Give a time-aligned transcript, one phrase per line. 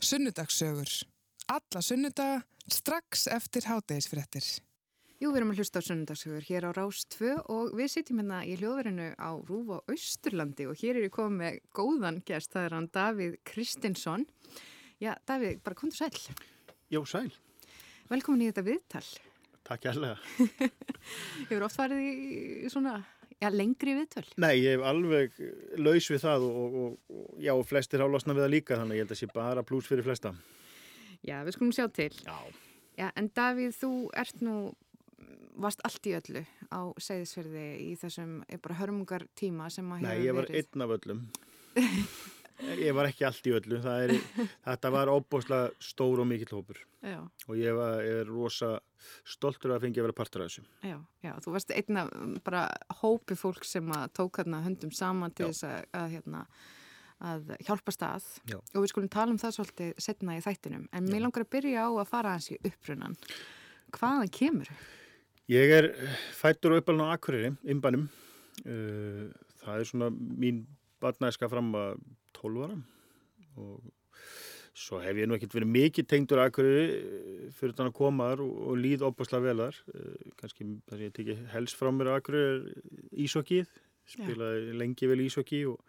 [0.00, 0.88] Sunnudagssögur.
[1.48, 4.44] Alla sunnudaga strax eftir hátegisfrettir.
[5.16, 8.42] Jú, við erum að hlusta á sunnudagssögur hér á Rás 2 og við sitjum hérna
[8.44, 12.66] í hljóðverinu á Rúf á Austurlandi og hér er ég komið með góðan gæst, það
[12.68, 14.26] er hann Davíð Kristinsson.
[15.00, 16.36] Já, Davíð, bara kontur sæl.
[16.92, 17.32] Já, sæl.
[18.12, 19.06] Velkomin í þetta viðtal.
[19.66, 20.20] Takk hérlega.
[21.48, 22.98] Hefur oft farið í svona,
[23.42, 24.24] já, lengri viðtal?
[24.42, 25.40] Nei, ég hef alveg
[25.82, 29.14] laus við það og, og, og já, flestir hálásna við það líka þannig ég held
[29.16, 30.34] að sé bara pluss fyrir flesta.
[31.26, 32.12] Já, við skulum sjá til.
[32.26, 32.36] Já.
[32.96, 34.56] Já, en Davíð, þú ert nú,
[35.60, 40.26] varst allt í öllu á segðisverði í þessum bara hörmungar tíma sem að Nei, hefur
[40.26, 40.70] ég var verið.
[40.72, 41.22] einn af öllum.
[42.80, 43.80] ég var ekki allt í öllu.
[43.92, 44.12] Er,
[44.68, 48.76] þetta var óbúslega stór og mikill hópur Já, og ég, var, ég er rosa
[49.28, 50.64] stoltur að fengi að vera partur af þessu.
[50.82, 52.64] já, já, þú varst einn af um, bara
[53.02, 56.42] hópi fólk sem að tók hérna höndum saman til þess að, að hérna
[57.26, 58.58] að hjálpa stað Já.
[58.58, 61.86] og við skulum tala um það svolítið setna í þættinum en mér langar að byrja
[61.86, 63.14] á að fara hans í upprunan
[63.96, 64.68] hvaðan kemur?
[65.48, 65.88] Ég er
[66.34, 68.08] fættur og uppalinn á Akureyri, imbanum.
[68.66, 69.30] Uh,
[69.62, 70.64] það er svona mín
[71.02, 72.00] barnæska fram að
[72.36, 72.78] 12 ára
[73.56, 73.92] og
[74.76, 78.44] svo hef ég nú ekkert verið mikið tengdur Akureyri uh, fyrir þannig að koma þar
[78.44, 79.80] og, og líð opaslega vel þar.
[79.94, 83.70] Uh, kannski sem ég teki helst frá mér Akureyri er ísokið,
[84.12, 85.80] spilaði lengi vel ísokki og,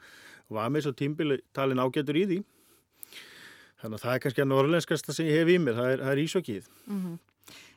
[0.48, 2.40] og var með svo tímbili talin ágætur í því.
[3.78, 6.24] Þannig að það er kannski að norðlenskasta sem ég hef í mér, það er, er
[6.24, 6.72] ísokið.
[6.88, 7.18] Mm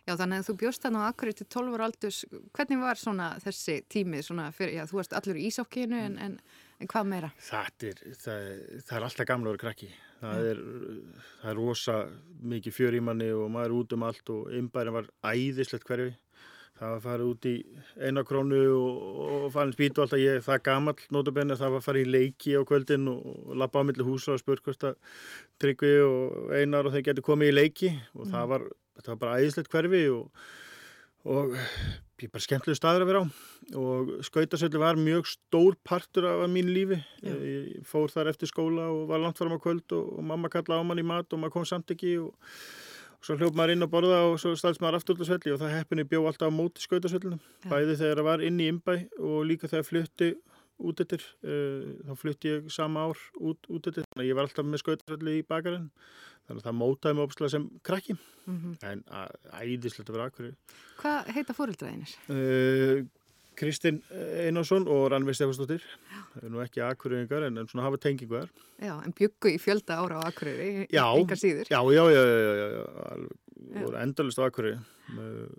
[0.09, 2.19] Já, þannig að þú bjóst þannig á Akkurir til 12 ára aldurs,
[2.57, 6.39] hvernig var svona þessi tími svona fyrir, já, þú varst allur í ísákinu en, en,
[6.81, 7.31] en hvað meira?
[7.45, 8.49] Það er, það,
[8.89, 9.91] það er alltaf gamla að vera krakki.
[10.21, 10.65] Það er,
[11.43, 12.01] það er rosa
[12.55, 16.11] mikið fjör í manni og maður er út um allt og innbærin var æðislegt hverfi.
[16.81, 17.55] Það var farið út í
[18.01, 22.13] eina krónu og, og farin spýtu alltaf ég, það gamall notabenni, það var farið í
[22.15, 24.41] leiki á kvöldin og lappa á milli húsa og
[24.89, 24.95] að
[25.61, 28.65] Tryggvi og Einar og þeir getur komið í leiki og það var,
[29.11, 30.47] var bara æðislegt hverfi og,
[31.29, 31.59] og
[32.29, 33.27] bara skemmtilegu staður að vera á
[33.81, 36.99] og skautasöldu var mjög stór partur af mínu lífi.
[37.23, 37.33] Já.
[37.33, 40.85] Ég fór þar eftir skóla og var langt fram á kvöld og, og mamma kallaði
[40.85, 42.35] á mann í mat og maður kom samt ekki og,
[43.17, 45.63] og svo hljóp maður inn að borða og svo stælst maður aftur á svelli og
[45.63, 47.41] það heppinni bjó alltaf á móti skautasöllunum.
[47.71, 50.35] Bæði þegar það var inn í innbæ og líka þegar flutti
[50.81, 54.05] út eftir, uh, þá flutti ég sama ár út, út eftir.
[54.09, 55.89] Þannig að ég var alltaf með skautasöllu í bakarinn.
[56.49, 58.17] Þannig að það mótaði mig opslega sem krakki.
[58.49, 60.53] Mm En að- æðislegt að vera akkurri.
[61.03, 62.15] Hvað heita fóreldræðinir?
[62.29, 63.05] Uh,
[63.61, 68.49] Kristinn Einarsson og Rannveig er nú ekki akkurýðingar en, en svona hafa tengingu þar
[68.81, 71.05] Já, en byggu í fjölda ára á Akkurir, Já.
[71.19, 71.69] engar síður.
[71.69, 72.71] já, já, já, já,
[73.83, 74.79] já, endalist á akkurýði
[75.19, 75.59] og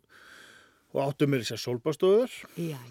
[0.92, 2.34] áttu mér þess að solbastóður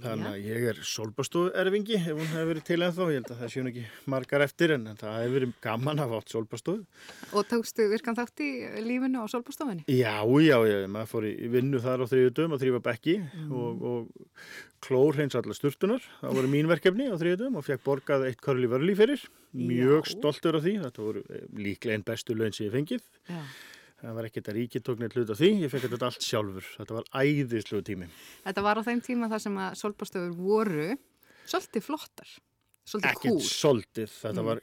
[0.00, 3.43] þannig að ég er solbastóðu erfingi ef hún hefur verið til ennþá, ég held að
[3.43, 3.84] það séu ekki
[4.15, 8.44] margar eftir en, það hefur verið gaman að hafa átt solbastóðu Og tókstu virkan þátt
[8.47, 8.50] í
[8.87, 9.84] lífinu á solbústofinni?
[9.91, 13.16] Já, já, já, maður fór í vinnu þar á þriðutum að þrýfa bekki
[13.50, 14.34] og, og
[14.84, 16.05] klór hreins allar sturtunar.
[16.21, 19.27] Það voru mín verkefni á þriðutum og fekk borgað eitt körli vörli fyrir.
[19.56, 20.12] Mjög Já.
[20.15, 20.77] stoltur af því.
[20.87, 23.05] Þetta voru eh, líklega einn bestu laun sem ég fengið.
[23.28, 23.43] Já.
[24.00, 25.49] Það var ekkert að ríkið tók neitt hlut af því.
[25.61, 26.69] Ég fekk þetta allt sjálfur.
[26.78, 28.06] Þetta var æðislu tími.
[28.47, 30.87] Þetta var á þeim tíma þar sem að solbústofur voru
[31.50, 32.31] svolítið flottar,
[32.89, 33.43] svolítið Ekkert kúl.
[33.50, 34.15] soldið.
[34.22, 34.62] Þetta var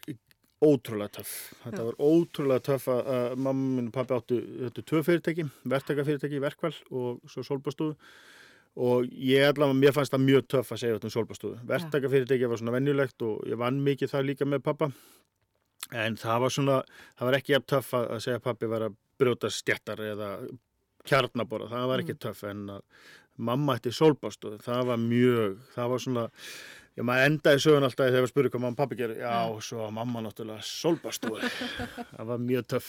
[0.66, 1.34] ótrúlega töff.
[1.66, 1.86] Þetta Já.
[1.86, 4.40] var ótrúlega töff að, minn og pappi áttu,
[4.72, 7.94] áttu tvö fyrirtæki, verktakafyrirtæki, verkval og svo solbastóðu
[8.78, 11.59] og ég allavega, mér fannst það mjög töff að segja þetta um solbastóðu.
[11.70, 14.90] Verktakafyrirtæki var svona venjulegt og ég vann mikið það líka með pappa
[15.94, 16.78] en það var svona,
[17.18, 20.31] það var ekki jafn töff að segja að pappi var að brjóta stjættar eða
[21.07, 22.83] kjarnabora, það var ekki töff en að
[23.38, 26.28] mamma ætti solbastóðu, það var mjög, það var svona
[26.97, 29.19] Já, maður endaði sögun alltaf þegar við spurðum hvað mamma og pappi gerir.
[29.22, 31.50] Já, svo var mamma náttúrulega solbastúi.
[32.16, 32.88] það var mjög töff.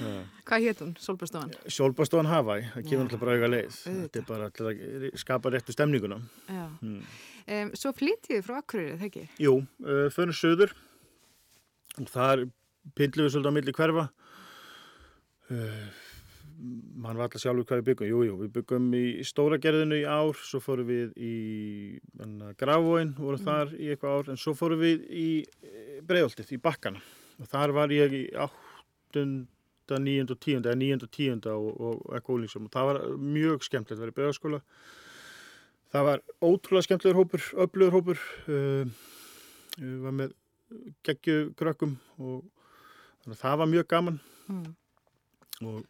[0.00, 0.10] Já.
[0.50, 1.54] Hvað hétt hún, solbústofan?
[1.72, 3.78] Solbastúan Hawaii, það kemur alltaf bara auga leið.
[3.86, 6.20] Þetta er bara að skapa réttu stemninguna.
[6.44, 6.66] Já.
[6.84, 7.00] Mm.
[7.46, 9.24] Um, svo flyttið þið frá Akkurir, það ekki?
[9.46, 9.56] Jú,
[9.86, 10.76] uh, fyrir söður
[12.04, 12.44] og þar
[13.00, 14.06] pindlu við svolítið á milli hverfa.
[15.50, 15.88] Uh,
[17.00, 18.08] mann var alltaf sjálfur hvað við byggum.
[18.10, 21.34] Jú, jú, við byggum í stóra gerðinu í ár, svo fórum við í
[22.60, 25.28] Grafóin, vorum þar í eitthvað ár, en svo fórum við í
[26.06, 27.02] Breiðoltið, í Bakkana.
[27.40, 29.24] Og þar var ég í 8.
[29.90, 30.30] 9.
[30.30, 30.60] og 10.
[30.60, 31.00] eða 9.
[31.02, 31.48] og 10.
[31.50, 34.60] og, og eitthvað úlingsum og það var mjög skemmtilegt að vera í Breiðaskóla.
[35.90, 38.84] Það var ótrúlega skemmtilegur hópur, öflugur hópur, uh,
[39.80, 40.36] uh, var með
[41.08, 42.44] geggju krökkum og
[43.24, 44.20] þannig að það var mjög gaman
[44.50, 44.74] Mm.
[45.66, 45.84] Og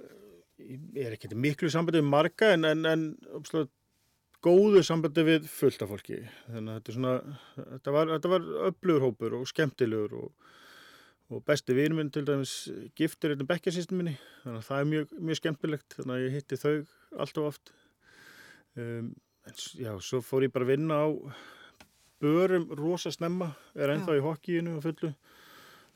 [0.00, 3.06] uh, ég er ekkert í miklu sambandi við marga en, en, en
[3.38, 3.70] uppslega,
[4.44, 6.22] góðu sambandi við fullt af fólki.
[6.48, 7.16] Þannig að þetta er svona
[7.58, 10.46] þetta var, þetta var öflugur hópur og skemmtilegur og,
[11.30, 12.54] og besti vinur minn til dæmis
[12.96, 14.16] giftur einnig bekkjarsýstin minni.
[14.44, 16.74] Þannig að það er mjög, mjög skemmtilegt þannig að ég hitti þau
[17.20, 17.74] alltaf oft.
[18.78, 19.12] Um,
[19.48, 21.08] en já, svo fór ég bara að vinna á
[22.20, 25.12] börum rosa snemma er ennþá í hokkíinu og fullu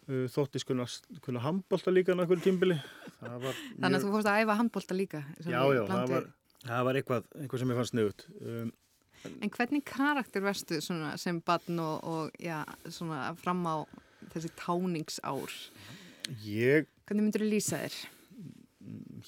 [0.06, 0.86] þóttist kunna,
[1.24, 2.78] kunna handbólta líka nákvæmlega tímbili
[3.20, 5.20] var Þannig að þú fórst að æfa handbólta líka.
[5.40, 6.26] já, já, það var,
[6.64, 8.72] það var eitthvað, eitthvað sem ég fannst sniðut um,
[9.40, 12.58] En hvernig karakter verstu sem barn og, og já,
[12.92, 13.76] svona fram á
[14.34, 15.54] þessi táningsár?
[16.44, 17.96] ég Hvernig myndur þú lýsa þér?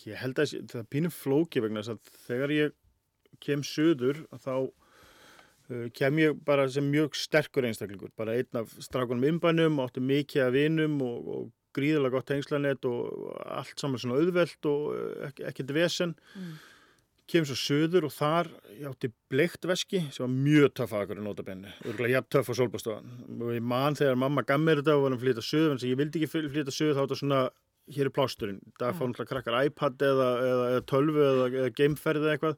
[0.07, 2.77] Ég held að það er pínum flóki vegna þess að þegar ég
[3.41, 4.69] kem söður þá
[5.97, 10.55] kem ég bara sem mjög sterkur einstaklingur, bara einn af strákunum innbænum, átti mikið af
[10.55, 11.45] vinum og, og
[11.77, 16.17] gríðalega gott tengslanett og allt saman svona auðvelt og uh, ekki, ekkert vesen.
[16.37, 16.57] Mm.
[17.27, 21.21] Kem svo söður og þar ég átti bleikt veski sem var mjög töff að akkur
[21.21, 23.15] í notabenni, örgulega jafn töff á solbastofan.
[23.41, 25.99] Og ég man þegar mamma gaf mér þetta og var að flytja söður, en ég
[25.99, 27.41] vildi ekki flytja söður þá þetta svona
[27.95, 32.25] hér er plásturinn, það fá náttúrulega krakkar iPad eða, eða, eða tölvu eða, eða gameferð
[32.25, 32.57] eða eitthvað,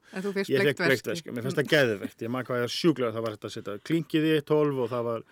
[0.49, 3.37] ég fekk bleikt veski mér finnst það geðveikt, ég man hvað ég sjúklega það var
[3.37, 5.27] þetta að setja klinkið í 12 og það var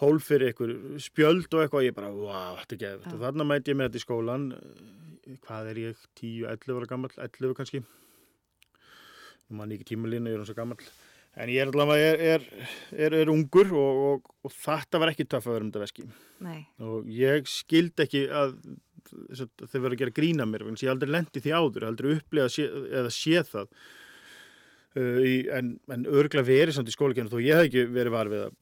[0.00, 0.72] hól fyrir einhver
[1.02, 3.14] spjöld og eitthvað, ég bara, wow, þetta er geðveikt.
[3.14, 4.46] Og þarna mæti ég með þetta í skólan.
[4.56, 7.82] Eh, hvað er ég, 10, 11 ára gammal 11 kannski?
[9.50, 10.80] Nú man ég ekki tímalínu, ég er hann svo gammal
[11.38, 12.68] en ég er allavega, er, er,
[13.06, 15.28] er, er ungur og, og, og þetta var ekki
[19.08, 22.66] þau verður að gera grína mér ég hef aldrei lendi því áður, aldrei upplega sé,
[22.68, 23.72] eða sé það.
[24.90, 28.30] Uh, í, en, en örgla verið samt í skólakennu þó ég hef ekki verið var
[28.32, 28.58] við að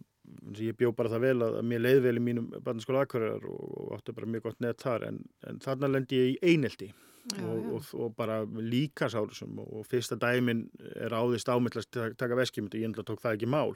[0.60, 3.62] ég bjó bara það vel að, að mér leið vel í mínum barnaskóla akkurar og,
[3.80, 7.44] og átti bara mjög gott neð þar en, en þarna lendi ég í einelti já,
[7.44, 12.76] og, og, og bara líkasárusum og, og fyrsta dæmin er áðist ámyndlast að taka veskimund
[12.76, 13.74] og ég enda tók það ekki mál.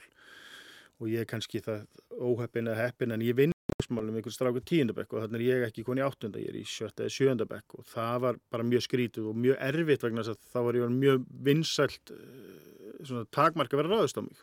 [1.01, 1.87] Og ég er kannski það
[2.21, 3.57] óheppin eða heppin en ég vinn
[3.91, 7.07] málum einhvern strákur tíundabekk og þannig er ég ekki koni áttunda, ég er í sjötta
[7.07, 10.59] eða sjöndabekk og það var bara mjög skrítið og mjög erfitt vegna þess að þá
[10.69, 12.63] var mjög vinsælt eh,
[13.03, 14.43] svona takmark að vera ráðust á mig.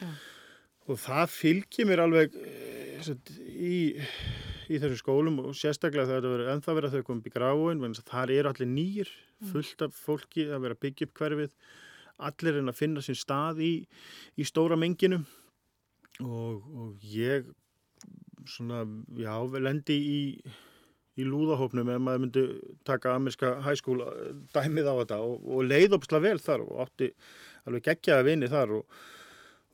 [0.00, 0.08] Já.
[0.90, 3.80] og það fylgir mér alveg eh, satt, í,
[4.70, 7.84] í þessum skólum og sérstaklega þegar þetta verður ennþá verið að þau upp í gráin
[7.84, 9.12] vegna að þar eru allir nýjir
[9.50, 11.52] fullt af fólki að vera að byggja upp hverfið.
[12.20, 13.72] Allir er að finna sín stað í,
[14.36, 15.22] í stóra menginu
[16.20, 17.48] og, og ég
[18.48, 18.84] svona,
[19.18, 20.20] já, lendi í,
[21.20, 22.44] í lúðahópnum ef maður myndi
[22.88, 24.10] taka amerska hæskúla
[24.54, 27.10] dæmið á þetta og, og leið opsla vel þar og átti
[27.66, 29.00] alveg geggjaða vini þar og,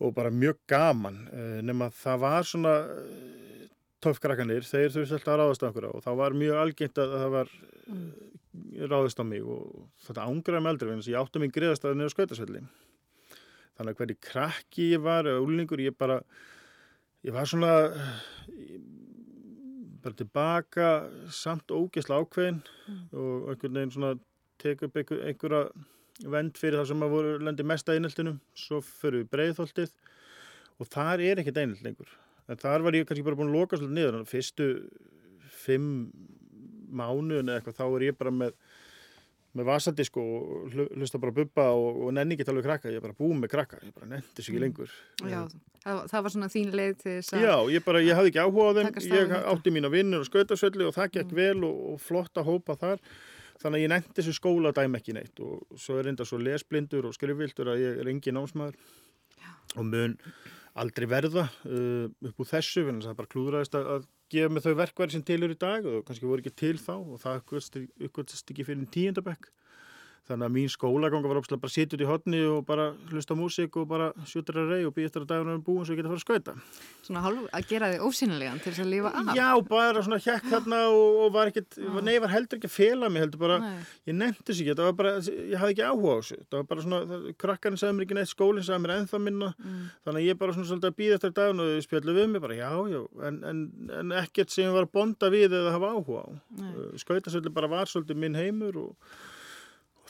[0.03, 3.69] og bara mjög gaman eh, nema það var svona eh,
[4.05, 7.31] töfkrakkanir, þeir þurfti alltaf að ráðast á okkur og það var mjög algengt að það
[7.39, 7.55] var
[7.87, 8.89] Mm.
[8.91, 11.99] ráðist á mig og þetta ángraði mig aldrei þess að ég átti mig griðast að
[11.99, 12.63] niður skautasvelli
[13.77, 16.17] þannig að hvernig krakki ég var eða úlingur, ég bara
[17.27, 17.73] ég var svona
[18.55, 18.83] ég,
[20.05, 20.91] bara tilbaka
[21.35, 22.61] samt ógesla ákveðin
[23.11, 24.13] og einhvern veginn svona
[24.63, 28.39] tek upp einhver, einhverja vend fyrir það sem að voru lendi mest að eineltinum.
[28.57, 29.97] Svo fyrir við breiðþoltið
[30.81, 32.15] og þar er ekkert einelt lengur.
[32.47, 34.21] En þar var ég kannski bara búin að loka svolítið niður.
[34.21, 34.69] En fyrstu
[35.67, 35.91] fimm
[36.97, 38.55] mánuðin eða eitthvað þá er ég bara með
[39.57, 42.91] með vasadisk og hlu- hlusta bara á bubba og, og nenni ekki tala við krakka,
[42.93, 44.93] ég er bara búið með krakka, ég bara nenni þess ekki lengur.
[45.23, 45.39] já,
[45.85, 48.43] það, það var svona þín leið til þess að Já, ég bara, ég hafði ekki
[48.45, 52.03] áhuga á þeim, ég átti mína vinnur og skautasvelli og það gekk vel og, og
[52.05, 53.01] flott að hópa þar,
[53.63, 57.09] þannig að ég nefndi þessu skóla dæmi ekki neitt og svo er enda svo lesblindur
[57.09, 58.77] og skrifvildur að ég er engin námsmaður.
[59.77, 60.19] Og mun
[60.77, 64.75] aldrei verða uh, upp úr þessu, en það bara klúðraðist að, að gefa mig þau
[64.81, 67.41] verkværi sem til eru í dag og kannski voru ekki til þá og það
[68.09, 69.51] uppgötst ekki fyrir tíundabekk
[70.27, 73.37] þannig að mín skólaganga var ópslega bara að sitja út í hodni og bara hlusta
[73.39, 76.11] músík og bara sjútra rey og býja eftir að dagunum er búin svo ég geta
[76.11, 76.55] að fara að skauta.
[77.07, 80.49] svona hálf að gera þig ósynilegan til þess að lifa af Já, bara svona hjekk
[80.51, 83.85] þarna og, og var ekkit, nei, var heldur ekki að fela mig, heldur bara, Nei.
[84.11, 86.67] ég nefndi þessu ekki, þetta var bara, ég hafði ekki áhuga á þessu, það var
[86.73, 89.87] bara svona, krakkarinn sagði mér ekki neitt, skólinn sagði mér ennþá minna, Mm.
[90.05, 91.31] þannig að ég bara svona svolítið að býða eftir
[91.87, 92.19] spjallu ekkert að
[98.37, 98.97] heimur og, og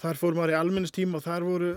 [0.01, 1.73] þar fór maður í almennistíma og þar voru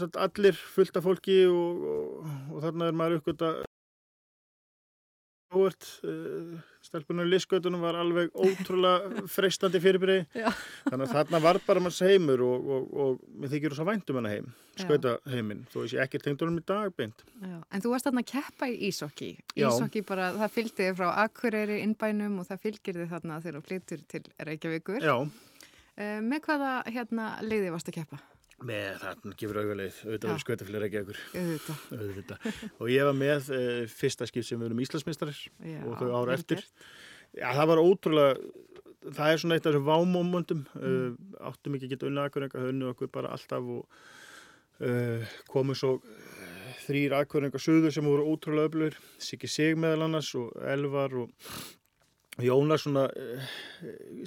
[0.00, 3.52] satt allir fullt af fólki og, og, og þarna er maður uppgötta
[5.50, 10.22] óvert uh, stelpunar liskautunum var alveg ótrúlega freistandi fyrirbyrði.
[10.86, 14.20] Þannig að þarna var bara manns heimur og, og, og mér þykir þess að væntum
[14.20, 17.20] hana heim skauta heiminn, þó ég sé ekki tengt honum í dag beint.
[17.42, 19.34] Já, en þú varst þarna að keppa í ísokki.
[19.58, 23.66] Ísokki bara, það fylgdi þig frá Akureyri innbænum og það fylgir þig þarna þegar þú
[23.66, 25.04] flyttur til Reykjavíkur.
[25.04, 25.49] Já, Uh,
[26.24, 28.20] með hvaða hérna leiði varst að keppa?
[28.66, 30.30] með þarna gefur auðvitað auðvitað Já.
[30.30, 31.20] verið skautafélag ekki ekkur
[32.80, 36.36] og ég var með uh, fyrsta skip sem við erum Íslandsmeistarir Já, og þau ára
[36.36, 36.64] eftir.
[37.30, 38.52] Já, það var ótrúlega,
[39.06, 40.86] það er svona eitt af þessum vámómundum, mm.
[40.90, 44.00] uh, áttum ekki að geta unnið akkurenga, höfnu okkur bara alltaf og
[44.84, 45.96] uh, komu svo
[46.84, 51.32] þrýr akkurenga söður sem voru ótrúlega öflur, Siggi Sig meðal annars og Elvar og
[52.46, 53.48] Jónas svona, uh,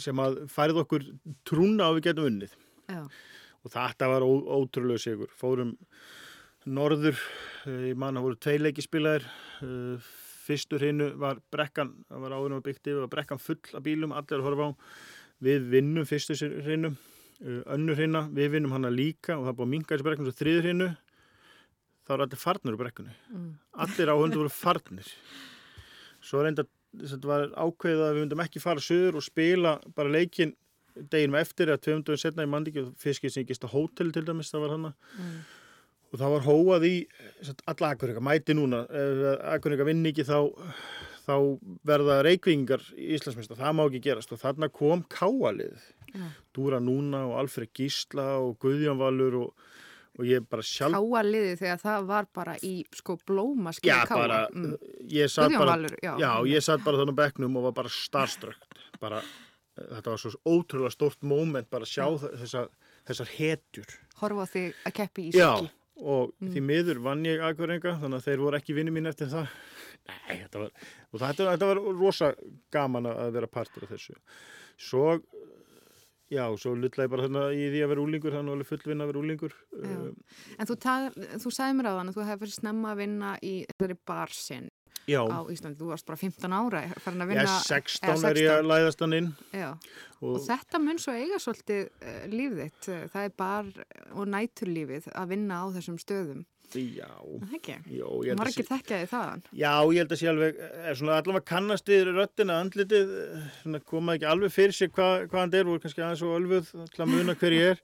[0.02, 1.06] sem að færið okkur
[1.48, 2.54] trúna á við getum unnið.
[2.90, 3.04] Já.
[3.64, 5.32] Og þetta var ó, ótrúlega sigur.
[5.40, 5.78] Fórum
[6.66, 7.18] norður,
[7.68, 9.26] uh, ég manna voru tveileiki spilaðir,
[9.64, 10.12] uh,
[10.44, 14.12] fyrstur hinnu var brekkan, það var áðurum að byggt yfir, var brekkan full af bílum,
[14.12, 14.72] allir að horfa á,
[15.44, 16.92] við vinnum fyrstur hinnu,
[17.72, 20.68] önnur hinna, við vinnum hana líka og það búið að minga þessi brekkan svo þriður
[20.68, 20.90] hinnu,
[22.04, 23.50] þá er allir farnir úr brekkunni, Mm.
[23.86, 25.08] allir á hundu voru farnir.
[26.24, 26.68] Svo reynda,
[27.02, 30.54] þetta var ákveðið að við myndum ekki fara söður og spila bara leikin
[30.94, 34.26] deginum eftir eða tveim dögum setna í mandiki og fiskir sem gist á hótel til
[34.28, 34.94] dæmis, það var hana.
[35.18, 35.40] Mm.
[36.14, 36.94] og það var hóað í
[37.66, 38.84] alla akkuringa, mæti núna.
[38.86, 39.24] Ef
[39.56, 40.38] akkuringa vinn ekki þá
[41.24, 41.36] þá
[41.88, 44.34] verða reykvingar í Íslandsmynda, það má ekki gerast.
[44.36, 45.80] Og þarna kom káalið
[46.14, 46.26] Já.
[46.54, 49.70] Dúra Núna og Alfred Gísla og Guðjón Valur og,
[50.20, 54.06] og ég bara sjálf Káa liði þegar það var bara í sko blóma Já, skilja
[54.06, 54.18] káa.
[54.18, 54.78] bara, Mm.
[55.10, 55.78] ég satt bara,
[56.86, 59.18] bara þannig á bekknum og var bara starströkt, bara,
[59.78, 62.06] eh, þetta var svo ótrúlega stórt moment bara að sjá
[62.38, 62.70] þessar,
[63.08, 63.96] þessar hetjur.
[64.22, 65.70] Horfa þig að keppi í Já, skil.
[65.98, 69.48] og því miður vann ég akkurenga, þannig að þeir voru ekki vinni mín eftir það.
[70.30, 70.72] Nei, þetta var,
[71.16, 72.34] þetta, þetta var rosa
[72.72, 74.14] gaman að vera partur af þessu.
[74.78, 75.22] Svo,
[76.32, 79.12] já, svo lullaði bara þarna í því að vera úlingur, þannig að alveg fullvinna að
[79.12, 79.58] vera úlingur.
[79.74, 79.98] Já.
[79.98, 80.16] Um,
[80.60, 80.78] En þú,
[81.44, 84.72] þú sagði mér á þann að þú hefði verið snemma að vinna í þessari barsinn
[85.04, 85.76] Já, á Íslandi.
[85.82, 87.44] Þú varst bara 15 ára farin að vinna.
[87.44, 89.30] er 16 eða er ég að læðast hann inn.
[89.52, 89.70] Já.
[90.22, 92.88] Og, Og þetta mun svo eiga svolítið uh, líf þitt.
[92.88, 93.72] Eh, Það er bar
[94.14, 96.46] og næturlífið að vinna á þessum stöðum.
[96.80, 97.08] Já,
[97.44, 97.76] Það ekki?
[97.88, 99.44] já, ég held að Margir sé- þekkja þið þaðan.
[99.62, 100.58] Já, ég held að sé alveg,
[100.90, 105.40] er svona allavega kannast við röttina, andlitið, eh, svona koma ekki alveg fyrir hvað hva
[105.44, 107.80] hann er, voru kannski aðeins og ölfuð til að muna hver ég er,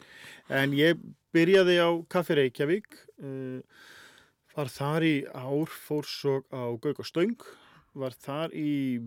[0.49, 0.99] en ég
[1.33, 2.87] byrjaði á Kaffi Reykjavík,
[3.21, 3.61] uh,
[4.57, 7.37] var þar í ár, fór svo á Gauk og Stöng,
[7.95, 8.99] var þar í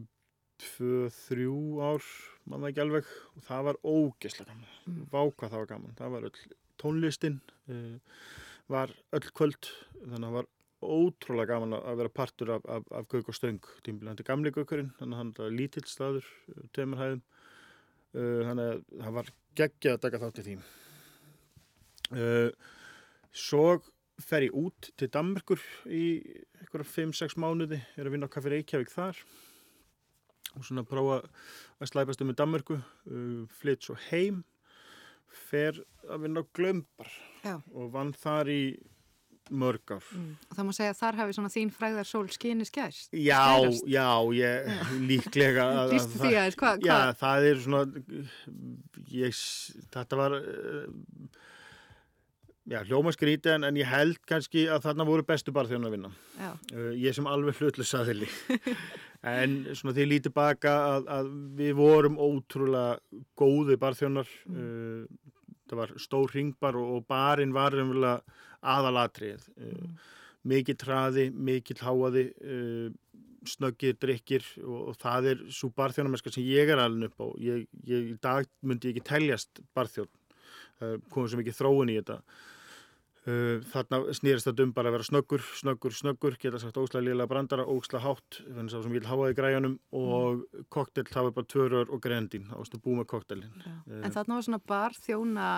[0.62, 2.02] tvö, þrjú ár,
[2.46, 3.04] manna ekki alveg,
[3.36, 5.06] og það var ógeslega gaman, Mm.
[5.10, 6.38] vá hvað það var gaman, það var öll
[6.78, 7.98] tónlistin, uh,
[8.72, 10.50] var öll kvöld, þannig að það var
[10.82, 15.16] ótrúlega gaman að vera partur af, af, af Gauk og Stöng tímbilandi gamli Gaukurinn, þannig
[15.16, 17.24] að hann var lítill staður, uh, tveimur hæðum.
[18.12, 20.56] Uh, þannig að það var geggja að taka þátt í því.
[22.12, 22.72] Uh,
[23.32, 23.66] svo
[24.22, 26.04] fer ég út til Danmerkur í
[26.60, 29.18] einhverja 5-6 mánuði er að vinna á Kaffi Reykjavík þar
[30.52, 31.22] og svona prófa
[31.80, 34.42] að slæpast um í Danmerku uh, flytt svo heim
[35.50, 37.12] fer að vinna á Glömbar
[37.44, 37.56] Já.
[37.74, 38.62] og vann þar í
[39.52, 40.36] mörg ár Mm.
[40.54, 43.10] Það má segja að þar hafi svona þín fræðar sól skinni skæst.
[43.12, 43.86] Já, Skærast.
[43.90, 44.06] já,
[44.38, 44.70] ég
[45.10, 46.84] líklega að, að Lýstu því aðeins, hvað?
[46.86, 47.16] Já, Hva?
[47.20, 47.82] það er svona
[49.12, 49.40] ég,
[49.92, 50.86] þetta var uh,
[52.70, 56.12] já, hljóma skríti en, en ég held kannski að þarna voru bestu þegar að vinna.
[56.38, 56.52] Já.
[56.74, 58.30] uh, ég sem alveg hlutlust aðili.
[59.22, 64.32] En svona því lítið baka að, að við vorum ótrúlega góði barþjónar.
[64.50, 65.04] Uh,
[65.70, 68.16] það var stór ringbar og, og barinn var umvöla
[68.66, 70.10] aðalatrið uh,
[70.50, 72.88] mikið traði, mikið háaði uh,
[73.46, 77.26] snöggir, drikkir og, og það er svo barþjónarmennska sem ég er alveg upp á.
[77.46, 80.10] Ég, ég, í dag myndi ég ekki teljast barþjón.
[81.14, 82.18] Komið svo mikið þróun í þetta
[83.22, 87.66] þarna snýrist þetta um bara að vera snöggur, snöggur, snöggur geta sagt óslega liðlega brandara,
[87.70, 90.42] óslega hátt þannig að sem vil háaði græjanum og
[90.74, 93.76] koktel, það var bara tvörur og grendin þá varstu búið með koktelin Já.
[93.86, 94.00] Eh.
[94.02, 95.52] En þarna var svona bar þjóna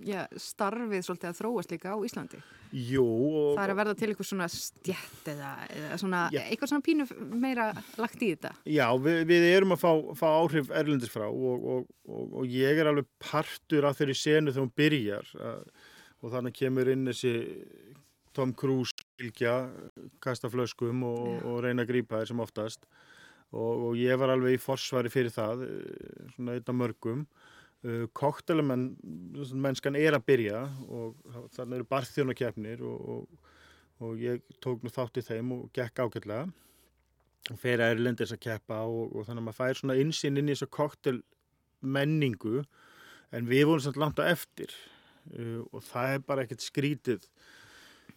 [0.00, 2.40] já, starfið svolítið að þróast líka á Íslandi.
[2.72, 6.40] Jú, og, Það er að verða til eitthvað svona stjætt eða, eða svona, Já.
[6.46, 7.06] eitthvað svona pínu
[7.42, 7.66] meira
[8.00, 8.52] lagt í þetta.
[8.72, 9.90] Já, við, við erum að fá,
[10.22, 14.54] fá áhrif erlendis frá og, og, og, og ég er alveg partur af þeirri senu
[14.54, 15.66] þegar hún byrjar að,
[16.22, 17.34] og þannig kemur inn þessi
[18.32, 19.68] Tom Cruise fylgja,
[20.22, 21.40] kasta flöskum og, Já.
[21.50, 22.86] og reyna að grípa þér sem oftast
[23.52, 27.26] og, og ég var alveg í forsvari fyrir það, eh, svona einn af mörgum.
[27.82, 28.92] Uh, Koktelumenn,
[29.58, 31.16] mennskan er að byrja og
[31.50, 33.48] þannig eru barþjónakefnir og, og,
[34.06, 36.44] og ég tók nú þátt í þeim og gekk ágætlega
[37.50, 40.52] og fer að erlendis að keppa og, og þannig að maður fær svona insinn inn
[40.52, 41.16] í þessa koktel
[41.82, 42.62] menningu
[43.34, 44.70] en við vorum samt langt á eftir
[45.30, 47.26] uh, og það er bara ekkert skrítið.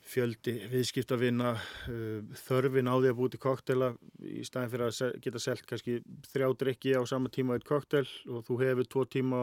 [0.06, 3.90] Fjöldi viðskiptavina uh, þörfin á því að búi til koktela
[4.22, 5.98] í staðin fyrir að geta selt kannski
[6.30, 9.40] þrjá drikki á sama tíma eitt koktel og þú hefur tvo tíma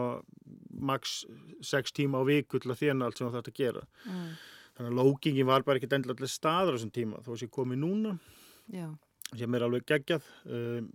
[0.71, 1.23] max
[1.63, 3.87] sex tíma á viku til að þjána allt sem þú þarf að gera.
[4.07, 4.29] Mm.
[4.77, 7.83] þannig að lókingin var bara ekkert endilega staður á þessum tíma þó að sé komið
[7.83, 8.15] núna.
[8.71, 8.87] Já,
[9.35, 10.31] sem er alveg geggjað.
[10.47, 10.87] Um,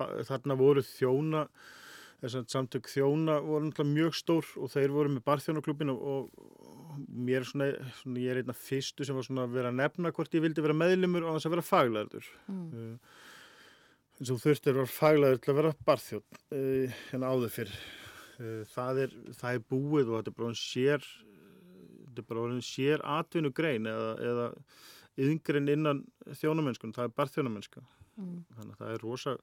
[0.00, 1.44] þarna voru þjóna
[2.20, 6.50] þess að samtök þjóna voru náttúrulega mjög stór og þeir voru með barþjónaklubin og, og
[7.08, 10.12] mér er svona, svona ég er einna fyrstu sem var svona að vera að nefna
[10.16, 12.66] hvort ég vildi vera meðlumur og þess að vera faglæður mm.
[12.82, 13.16] uh,
[14.20, 16.26] eins og þurftir vera faglæður til að vera barþjón
[16.58, 20.60] uh, en áður fyrr uh, það, er, það er búið og þetta er bara hún
[20.60, 21.10] sér
[22.04, 24.48] þetta er bara hún sér atvinnugrein eða, eða
[25.20, 26.04] yngrein innan
[26.40, 28.40] þjónamennskunum, það er barþjónamennska mm.
[28.56, 29.36] þannig að það er rosa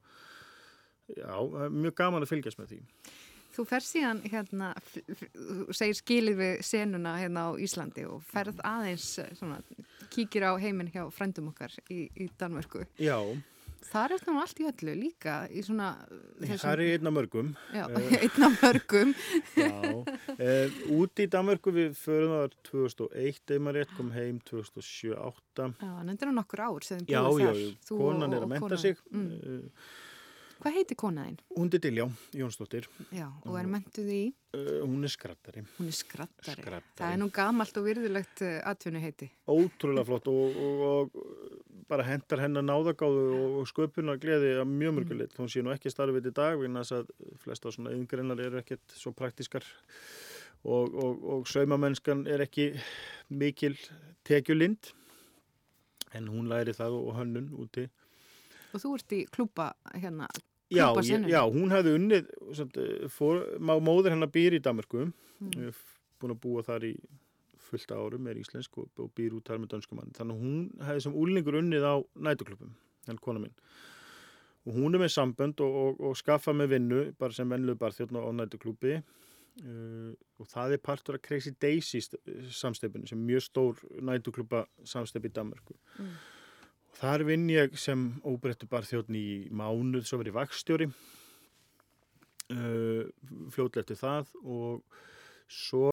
[1.16, 1.34] Já,
[1.72, 2.82] mjög gaman að fylgjast með því.
[3.58, 4.72] Þú fer síðan hérna,
[5.74, 9.58] segir skilir við senuna hérna á Íslandi og ferð aðeins svona,
[10.14, 12.86] kíkir á heiminn hjá frændum okkar í, í Danmörku.
[13.02, 13.18] Já.
[13.88, 15.90] Það er eftir allt í öllu líka í svona...
[16.44, 17.52] Það er einna mörgum.
[17.74, 17.86] Já,
[18.24, 19.14] einna mörgum.
[19.64, 19.70] Já,
[20.38, 20.50] e,
[20.98, 25.70] úti í Danmörku við förum það 2001 eða maður rétt kom heim 2007-2008.
[25.82, 27.62] Já, en þetta er nokkur ár sem þið búið þar.
[27.64, 29.02] Já, já, konan er að menta sig.
[29.14, 29.64] Mm.
[30.68, 31.36] Hvað heitir konaðinn?
[31.56, 32.06] Hún er Diljá
[32.36, 32.90] Jónsdóttir.
[33.16, 34.24] Já, og er mentuð í?
[34.52, 35.62] Uh, hún er skrattari.
[35.78, 36.56] Hún er skrattari.
[36.58, 36.98] skrattari.
[37.00, 39.30] Það er nú gamalt og virðulegt uh, atvinni heiti.
[39.48, 45.38] Ótrúlega flott og, og, og bara hendar hennar náðagáðu og sköpuna gleði að mjög mörgulegt.
[45.38, 45.40] Mm.
[45.40, 48.98] Hún sé nú ekki starfið í dag vegna þess að flesta svona yngreinar eru ekkert
[49.00, 49.64] svo praktiskar
[50.68, 52.74] og, og saumamennskan er ekki
[53.32, 53.80] mikil
[54.28, 54.92] tekjulind
[56.12, 57.88] en hún læri það og hönnun úti
[58.76, 60.28] Og þú ert í klúpa hérna,
[60.74, 62.80] já, ég, já, hún hefði unnið, samt,
[63.14, 65.08] fór, móður hennar býr í Danmarku,
[65.44, 65.70] mm.
[66.22, 66.94] búin að búa þar í
[67.68, 70.16] fullt árum, er íslensk og, og býr út þar með danskumann.
[70.16, 71.96] Þannig að hún hefði sem úlningur unnið á
[72.28, 72.74] nætuklubum,
[73.08, 73.56] hennar kona minn.
[74.68, 78.20] Og hún er með sambönd og, og, og skaffa með vinnu, bara sem vennluð barþjóðn
[78.20, 78.98] á nætuklubi.
[79.58, 82.04] Uh, og það er partur af Crazy Daisy
[82.54, 85.74] samstefinu sem er mjög stór nætukluba samstef í Danmarku.
[85.98, 86.12] Mm.
[86.98, 90.88] Þar vinn ég sem óbreyttu barþjóðn í mánuð, svo verið vakstjóri,
[92.56, 93.04] uh,
[93.54, 94.98] fljóðlega eftir það og
[95.46, 95.92] svo,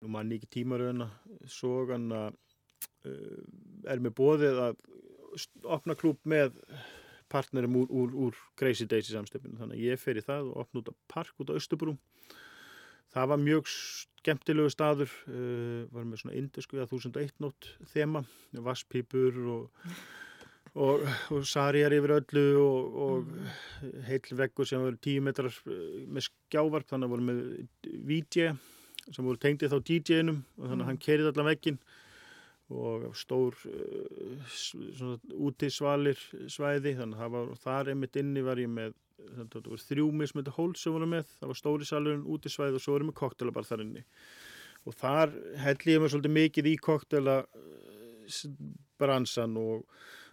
[0.00, 1.06] nú mann ekki tímaröðuna,
[1.46, 3.38] svo að uh,
[3.86, 4.82] er með bóðið að
[5.78, 6.58] opna klúp með
[7.30, 9.60] partnerum úr, úr, úr Crazy Daisy samstöfinu.
[9.60, 11.94] Þannig að ég fer í það og opna út á park út á Östubrú.
[13.10, 18.24] Það var mjög skemmtilegu staður, uh, var með svona indisku eða 1001 nótt þema,
[18.66, 19.94] vasspípur og,
[20.74, 23.54] og, og sarjar yfir öllu og, og mm.
[24.08, 27.42] heil veggur sem voru 10 metrar uh, með skjávarp, þannig að voru með
[28.10, 28.52] VJ
[29.10, 31.80] sem voru tengdið þá DJ-num og þannig að hann kerið allan veggin
[32.70, 36.18] og stór uh, útisvalir
[36.50, 40.54] svæði, þannig að það var, þar einmitt inni var ég með það voru þrjú mismynda
[40.56, 43.18] hól sem voru með, það var stóri salurinn út í svæð og svo voru með
[43.20, 44.04] koktela bara þar inni.
[44.88, 48.44] Og þar held ég mér svolítið mikið í koktela eh,
[49.00, 49.84] bransan og,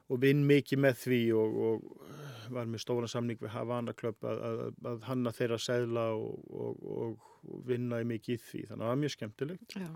[0.07, 4.43] og vinn mikið með því og, og var með stóra samning við Havana Club að,
[4.47, 7.33] að, að hanna þeirra segla og, og
[7.67, 9.87] vinna í mikið í því, þannig að það var mjög skemmtilegt Já.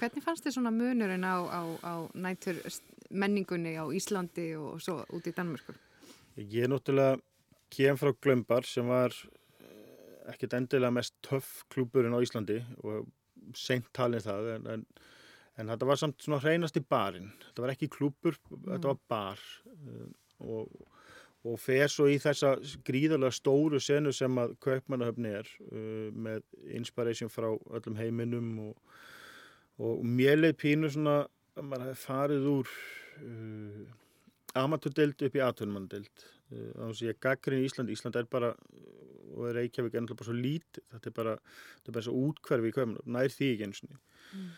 [0.00, 2.60] Hvernig fannst þið svona munurinn á, á, á nætur
[3.10, 5.78] menningunni á Íslandi og svo út í Danmörkur?
[6.40, 7.18] Ég er náttúrulega
[7.70, 13.08] kem frá Glömbar sem var eh, ekkert endilega mest töff klúburinn á Íslandi og
[13.56, 14.86] seint talin það en, en,
[15.58, 18.66] en þetta var samt svona hreinast í barinn þetta var ekki klúbur, mm.
[18.72, 19.44] þetta var bar
[19.74, 20.08] eh,
[20.46, 20.70] og,
[21.48, 26.44] og fer svo í þessa gríðarlega stóru senu sem að Kaupmannahöfni er uh, með
[26.76, 28.98] inspiration frá öllum heiminum og,
[29.80, 31.22] og mér leið pínu svona
[31.56, 32.74] að maður hefði farið úr
[33.24, 33.96] uh,
[34.60, 37.92] amatúrdelt upp í atvinnmanndelt þannig að ég gaggrinn í Ísland.
[37.94, 38.48] Ísland er bara,
[39.36, 41.34] og Reykjavík er náttúrulega bara svo lít þetta er bara,
[41.78, 44.48] þetta er bara svo útkverfi í köfnum, nær því ekki eins og mm.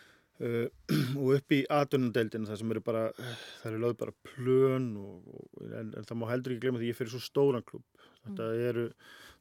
[0.41, 0.67] Uh,
[1.21, 5.67] og upp í aðdunandeldinu það sem eru bara það eru lögð bara plön og, og,
[5.69, 7.85] en, en það má heldur ekki glemja því ég fyrir svo stóran klub
[8.23, 8.65] þetta mm.
[8.71, 8.87] eru,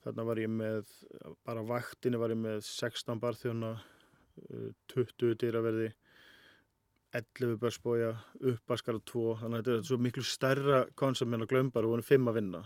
[0.04, 0.94] þarna var ég með
[1.48, 5.92] bara vaktinu var ég með 16 barþjóna uh, 20 dýraverði
[7.12, 8.12] 11 börsbója,
[8.52, 11.96] uppaskar og 2 þannig að þetta er svo miklu stærra koncept en að glömbar og
[11.96, 12.62] vonum 5 að vinna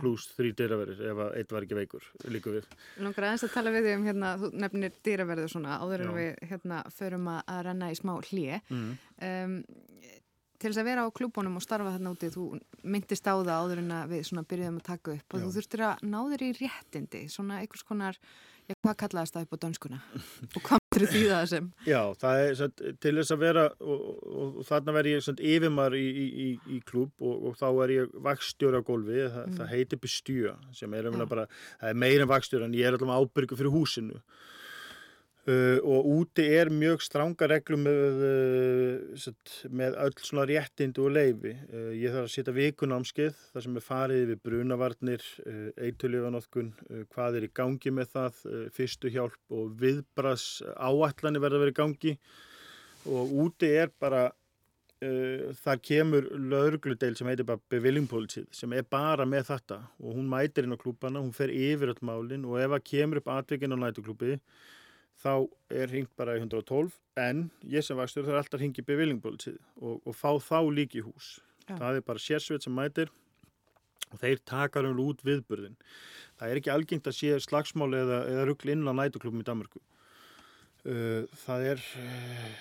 [0.00, 2.68] pluss 3 dýraverðir ef að eitt var ekki veikur líka við.
[3.02, 6.30] Langar aðeins að tala við þig um hérna, þú nefnir dýraverður svona áður en við
[6.50, 8.92] hérna förum að, renna í smá hlje mm.
[9.28, 9.58] um,
[10.62, 12.46] til þess að vera á klúbónum og starfa þarna úti þú
[12.86, 15.44] myndist á það áður en að við svona byrjuðum að taka upp og Já.
[15.44, 18.20] þú þurftir að ná þér í réttindi svona einhvers konar
[18.64, 19.98] Já, hvað kallaðast það upp á dönskuna?
[20.56, 21.68] Og hvað myndir því það sem?
[21.88, 25.96] Já, það er satt, til þess að vera og, og, og þarna verð ég yfirmar
[25.98, 26.04] í,
[26.46, 29.58] í, í klúb og, og þá er ég vakstjóra á gólfi, það, mm.
[29.60, 31.46] það heitir bestjúa sem er, bara,
[31.82, 34.20] er meira en vakstjóra en ég er alltaf ábyrgu fyrir húsinu
[35.44, 39.32] Uh, og úti er mjög stranga reglum með, uh,
[39.68, 41.50] með öll svona réttindu og leifi.
[41.68, 45.26] Uh, ég þarf að setja vikunámskeið þar sem er farið við brunavarnir,
[45.84, 46.70] eitulífanótkun,
[47.12, 48.38] hvað er í gangi með það,
[48.72, 50.46] fyrstu hjálp og viðbras
[50.78, 52.14] áallanir verða að vera í gangi
[53.12, 54.22] og úti er bara,
[55.60, 60.64] þar kemur laurugludeil sem heitir bara beviljumpolitíð sem er bara með þetta og hún mætir
[60.64, 63.78] inn á klúpana, hún fer yfir öll málinn og ef það kemur upp atvikinn á
[63.82, 64.38] nætuklúpið
[65.24, 65.32] þá
[65.72, 66.92] er hringt bara í 112
[67.24, 71.06] en ég sem vakstur þarf alltaf að ringi bevillingbólitið og, og fá þá líki í
[71.06, 71.38] hús.
[71.64, 71.78] Já.
[71.78, 73.12] Það er bara sérsveit sem mætir
[74.10, 75.78] og þeir takar um út viðburðin.
[76.38, 79.82] Það er ekki algengt að sé slagsmáli eða, eða ruggli inn á nætuklubum í Danmarku.
[80.84, 82.56] Uh, það er, uh,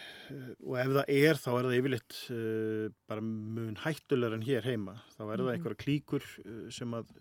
[0.64, 4.96] og ef það er þá er það yfirleitt uh, bara mun hættulegar en hér heima.
[5.18, 5.54] Þá er það mhm.
[5.58, 6.30] einhverja klíkur
[6.72, 7.12] sem er,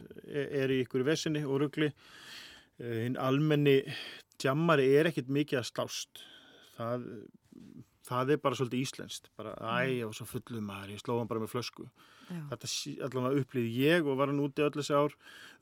[0.63, 1.91] er í einhverju vesinni og ruggli.
[2.81, 3.81] Hinn almenni
[4.43, 6.23] djammari er ekkit mikið að slást.
[6.77, 7.05] Það,
[8.09, 9.31] það er bara svolítið íslenskt.
[9.39, 11.87] Bara æg og svo fullum maður ég slóðan bara með flösku.
[12.33, 12.39] Já.
[12.49, 12.69] þetta
[13.05, 15.15] allavega upplýði ég og var hann úti öll þessi ár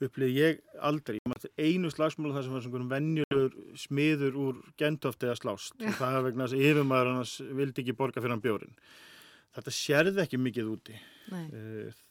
[0.05, 1.18] upplýði ég aldrei.
[1.59, 5.75] Einu slagsmál þar sem var svona vennjulur smiður úr gentofti að slást.
[5.81, 5.90] Já.
[5.99, 8.77] það er vegna að yfirmaður hann vildi ekki borga fyrir hann bjórin.
[9.57, 10.99] Þetta sérði ekki mikið úti.
[11.33, 11.46] Nei.
[11.49, 12.03] Eh,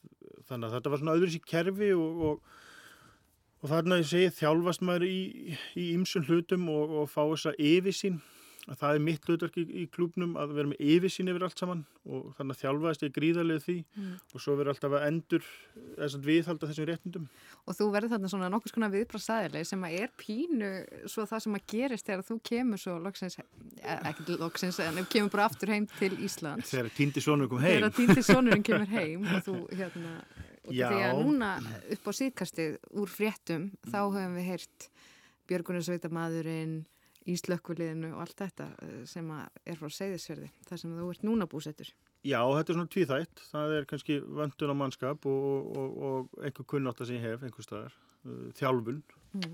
[0.49, 2.57] þannig að þetta var svona öðru sér kerfi og, og
[3.59, 8.21] Og þarna ég segi þjálfast maður í ymsum hlutum og, og fá þessa yfirsýn.
[8.69, 12.27] Það er mitt hlutverk í, í klúpnum að vera með yfirsýn yfir allt saman og
[12.37, 14.11] þannig að þjálfaðist ég gríðarlega því mm.
[14.35, 15.47] og svo verður alltaf að endur
[15.95, 17.25] þess að viðhalda þessum réttindum.
[17.65, 20.71] Og þú verður þarna svona nokkus konar viðbrasaðileg sem að er pínu
[21.09, 25.33] svo það sem að gerist þegar þú kemur svo loksins, e, ekki loksins, en kemur
[25.33, 26.69] bara aftur heim til Íslands.
[26.69, 27.79] Þegar týndi sonurinn kom heim.
[27.79, 30.19] Þegar týndi sonurinn kemur heim og þú hérna
[30.69, 31.51] því að núna
[31.95, 34.89] upp á síðkastið úr fréttum þá höfum við heyrt
[35.49, 36.79] Björgunarsveitamadurinn
[37.29, 41.91] Íslökkviliðinu og allt þetta eh, sem er frá segðisverði þar sem þú ert núna búsettur.
[42.25, 43.43] Já, þetta er svona tvíþætt.
[43.51, 47.45] Það er kannski vöndun á mannskap og, og, og einhver kunnátt að sem ég hef
[47.45, 49.03] einhver staðar, uh, þjálfun.
[49.37, 49.53] Mm.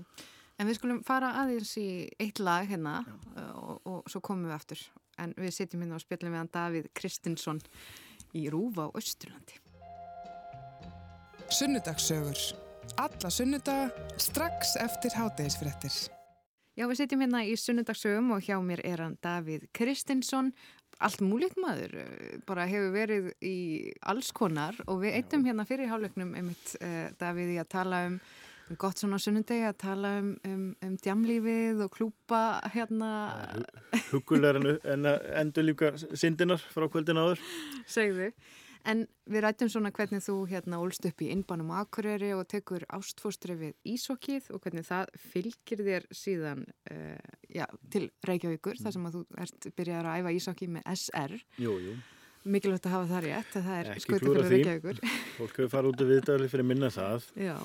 [0.56, 1.88] En við skulum fara aðeins í
[2.22, 4.86] eitt lag hérna uh, og, og svo komum við aftur.
[5.22, 7.62] En við sitjum hérna og spilum við hann Davíð Kristinsson
[8.36, 9.60] í Rúfa á Östurlandi
[11.50, 12.36] Sunnudagssögur.
[12.96, 15.94] Alla sunnudaga strax eftir hátægisfrettir.
[16.76, 20.50] Já, við sitjum hérna í Sunnudagssögum og hjá mér er hann Davíð Kristinsson.
[20.98, 25.88] Allt múlitt maður, eh, bara hefur verið í alls konar og við eittum hérna fyrir
[25.92, 28.20] hálfleiknum einmitt uh, Davíð í að tala um
[28.74, 33.10] gott svona sunnundegi að tala um, um, um djamlífið og klúpa hérna
[34.10, 37.44] Hugulegar en endur líka syndinar frá kvöldin áður
[37.96, 38.32] Segðu
[38.86, 43.56] En við rættum svona hvernig þú hérna ólst upp í innbánum akureyri og tekur ástfóstri
[43.58, 48.84] við Ísokkið og hvernig það fylgir þér síðan uh, já, til Reykjavíkur mm.
[48.84, 51.36] þar sem að þú ert byrjar að æfa Ísokkið með SR.
[51.64, 51.96] Jú, jú.
[52.46, 55.02] Mikilvægt að hafa það rétt, það er skutið fyrir Reykjavíkur.
[55.40, 57.30] Fólk hefur farið út af viðdæli fyrir minna það.
[57.42, 57.56] Já,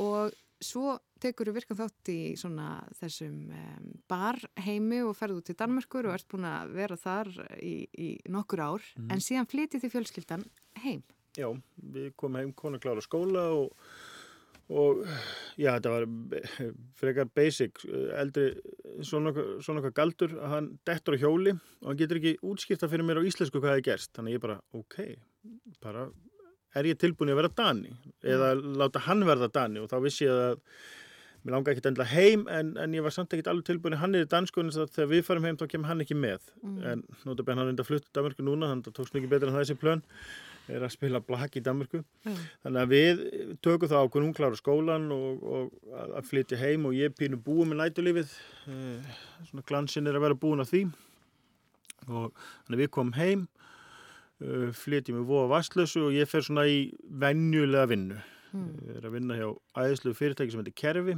[0.00, 6.16] og svo tekur virkan þátt í svona þessum um, barheimi og ferðu til Danmarkur og
[6.16, 9.08] ert búin að vera þar í, í nokkur ár mm.
[9.14, 10.46] en síðan flytið þið fjölskyldan
[10.84, 11.02] heim.
[11.38, 11.50] Já,
[11.94, 13.74] við komum heim konu klára skóla og,
[14.72, 15.02] og
[15.60, 16.08] já, þetta var
[16.98, 17.82] frekar basic,
[18.18, 18.48] eldri
[19.06, 23.22] svona okkar galdur að hann dettur á hjóli og hann getur ekki útskipta fyrir mér
[23.22, 24.98] á íslensku hvað það er gerst, þannig ég bara, ok,
[25.84, 26.08] bara
[26.76, 30.34] er ég tilbúin að vera Dani eða láta hann verða Dani og þá vissi ég
[30.34, 30.60] að
[31.44, 34.26] mér langar ekki endla heim en, en ég var samt ekki alveg tilbúin hann er
[34.26, 36.52] í danskunni þá þegar við farum heim þá kemur hann ekki með.
[36.62, 36.78] Mm.
[36.90, 39.50] en notabene hann er enda flutt í Danmarku núna þannig að það tókst mikið betur
[39.50, 40.04] en það þessi plön.
[40.68, 42.40] Er að spila blakk í Danmarku mm.
[42.64, 43.22] þannig að við
[43.64, 47.70] tökum það ákveð hún klára skólan og, og að flytja heim og ég pínu búið
[47.70, 48.34] með nætulífið
[48.74, 50.82] eh, svona glansinn er að vera búin að því.
[52.08, 53.46] Og þannig að við komum heim
[54.42, 58.68] uh, flytjum við voða vastlösu og ég fer svona í vennjulega vinnu Mm.
[58.96, 61.16] Er að vinna hjá æðislu fyrirtæki sem heitir Kerfi,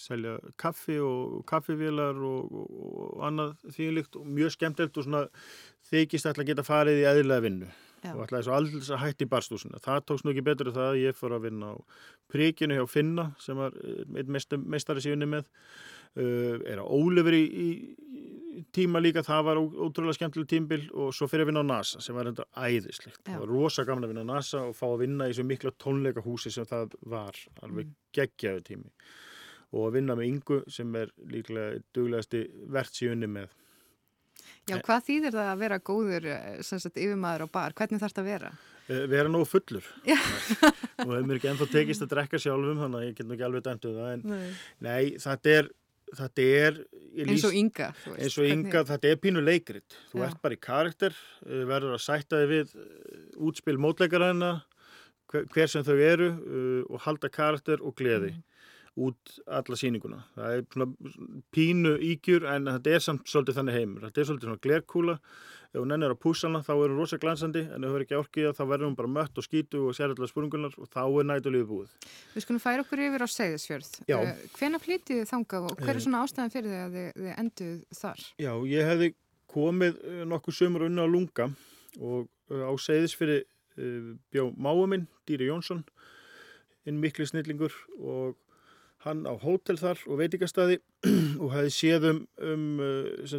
[0.00, 5.22] selja kaffi og kaffivélar og, og, annað þýlikt og mjög skemmtilegt og svona
[5.90, 7.70] þykist að geta farið í æðilega vinnu
[8.04, 8.12] Já.
[8.12, 9.80] og ætlaði svo alls að hætti í barstúsina.
[9.84, 11.76] Það tóks nú ekki betur það að ég fór að vinna á
[12.32, 14.32] príkinu hjá Finna sem var eh, einn
[14.68, 15.48] meistari síðunni með,
[16.14, 21.44] er að Ólefur í, í tíma líka, það var ótrúlega skemmtileg tímbil og svo fyrir
[21.44, 23.20] að vinna á NASA sem var enda æðislegt.
[23.22, 23.32] Já.
[23.32, 25.74] Það var rosa gamla að vinna á NASA og fá að vinna í svo mikla
[25.80, 27.96] tónleika húsi sem það var, alveg mm.
[28.14, 28.92] geggjaðu tími
[29.74, 33.54] og að vinna með yngu sem er líklega duglegasti verðsíunni með.
[34.68, 37.74] Já, hvað þýðir það að vera góður eh, sagt, yfirmaður á bar?
[37.76, 38.52] Hvernig þarf þetta að vera?
[38.84, 43.06] Eh, vera nógu fullur og hefur mér ekki ennþá tekist að drekka sjálfum þannig að
[43.06, 44.48] ég get nú ekki alveg dæmtuð það en nei,
[44.84, 45.70] nei þetta er
[46.18, 46.78] þetta er
[47.24, 50.26] eins og ynga eins og ynga, þetta er pínu leikrit þú Já.
[50.28, 52.88] ert bara í karakter uh, verður að sætta þig við uh,
[53.48, 54.54] útspil mótleikaræðina
[55.34, 58.42] hver, sem þau eru uh, og halda karakter og gleði mm.
[58.94, 61.14] Út alla síninguna það er svona
[61.54, 65.16] pínu ígjur en þetta er samt svolítið þannig heimur þetta er svolítið svona glerkúla
[65.74, 68.04] ef hún ennir að púsa hana þá er hún rosa glansandi en ef hún verður
[68.04, 71.00] ekki orkið þá verður hún bara mött og skýtu og sér allar spurningunar og þá
[71.02, 71.96] er nætulífi búið.
[72.34, 73.90] Við skulum færa okkur yfir á Segðisfjörð.
[74.06, 76.04] Eh, Hvena flytið þið þangað og hver er eh.
[76.06, 78.22] svona ástæðan fyrir þið að þið, þið enduð þar?
[78.44, 79.10] Já, ég hefði
[79.54, 81.48] komið eh, nokkuð sömur unna á Lunga
[81.98, 83.42] og á Segðisfjörði
[84.30, 85.82] bjá máu minn, Dýri Jónsson,
[86.86, 88.38] inn miklu snillingur og
[89.04, 90.78] hann á hótel þar og veitikastadi
[91.42, 93.34] og hefði séð um, um uh,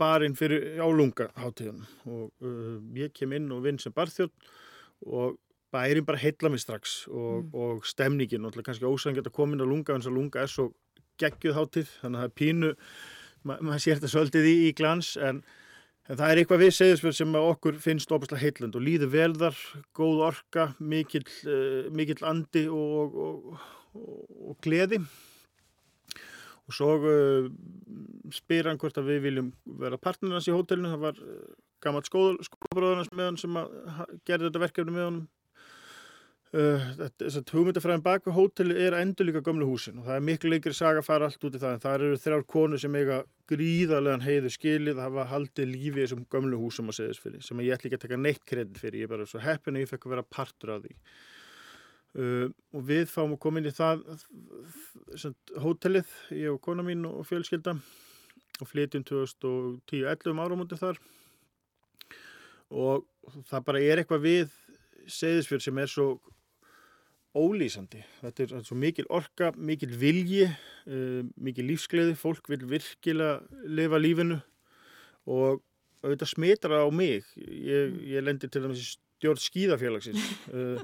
[0.00, 4.52] barinn fyrir álunga hátíðan og uh, ég kem inn og vinn sem barþjótt
[5.04, 5.40] og
[5.74, 7.50] bærin bara heitla mig strax og, mm.
[7.54, 10.70] og stemningin kannski ósangjöld að koma inn á lunga en þess að lunga er svo
[11.20, 12.72] geggjuð hátíð þannig að það er pínu
[13.44, 15.42] maður ma sér þetta svolítið í, í glans en,
[16.08, 19.58] en það er eitthvað við segðisverð sem okkur finnst óbærslega heitland og líður velðar,
[19.96, 25.00] góð orka, mikill, uh, mikill andi og, og og gleði.
[26.64, 27.48] Og svo uh,
[28.32, 29.52] spyr hann hvort að við viljum
[29.82, 30.94] vera partnerans í hótelinu.
[30.94, 31.46] Það var uh,
[31.84, 33.58] gammalt skóðbróðarnas með hann sem
[34.24, 35.18] gerði þetta verkefni með hann
[36.54, 36.86] uh,
[37.20, 40.52] þess að hugmyndafræðin bak við hóteli er endur líka gömlu húsin og það er miklu
[40.52, 43.20] leikri saga að fara allt út í það en það eru þrjár konu sem eiga
[43.50, 47.46] gríðarlegan heiðu skilið að hafa haldið lífi í þessum gömlu húsum að segja þess fyrir
[47.48, 49.86] sem ég ætla ekki að taka neitt kredit fyrir ég er bara svo heppin að
[49.86, 50.96] ég fekk að vera partur af því
[52.14, 54.04] Uh, og við fáum að koma inn í það
[55.58, 57.74] hótelið, ég og kona mín og fjölskylda
[58.62, 61.00] og flytjum 2010-11 um árum undir þar.
[62.70, 63.02] Og
[63.50, 64.54] það bara er eitthvað við
[65.10, 66.08] segðisfjörð sem er svo
[67.34, 68.04] ólýsandi.
[68.20, 72.14] Þetta er, þetta svo mikil orka, mikil vilji uh, mikil lífsgleði.
[72.18, 74.38] Fólk vil virkilega lifa lífinu.
[75.26, 75.64] Og
[76.04, 77.26] auðvitað smitrar á mig.
[77.34, 78.94] Ég, ég lendir til dæmis
[79.24, 80.24] stjórn skíðafélagsins.
[80.54, 80.78] Uh,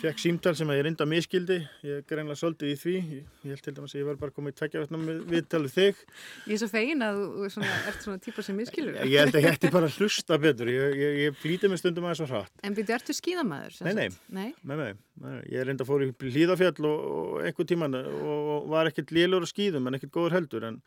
[0.00, 2.94] fekk símtal sem að ég reynda miskildi ég greinlega soldið í því.
[3.12, 6.00] Ég, held til dæmis að ég var bara komið í tveggjavetna með viðtalið þig.
[6.48, 9.44] Ég er svo fegin að þú svona, ert svona típa sem miskilur Ég held að
[9.44, 10.72] ég ætti bara að hlusta betur.
[10.72, 12.52] Ég, ég, ég flýti mig stundum aðeins og hratt.
[12.66, 13.78] En byrju, ertu skíðamæður?
[13.86, 14.18] Nei nei.
[14.32, 14.48] Nei?
[14.72, 19.46] Nei, ég reynda að fór í hlýðafjall og, og einhver tíman og var ekkert lélur
[19.46, 20.82] að skíðum en ekkert góður heldur en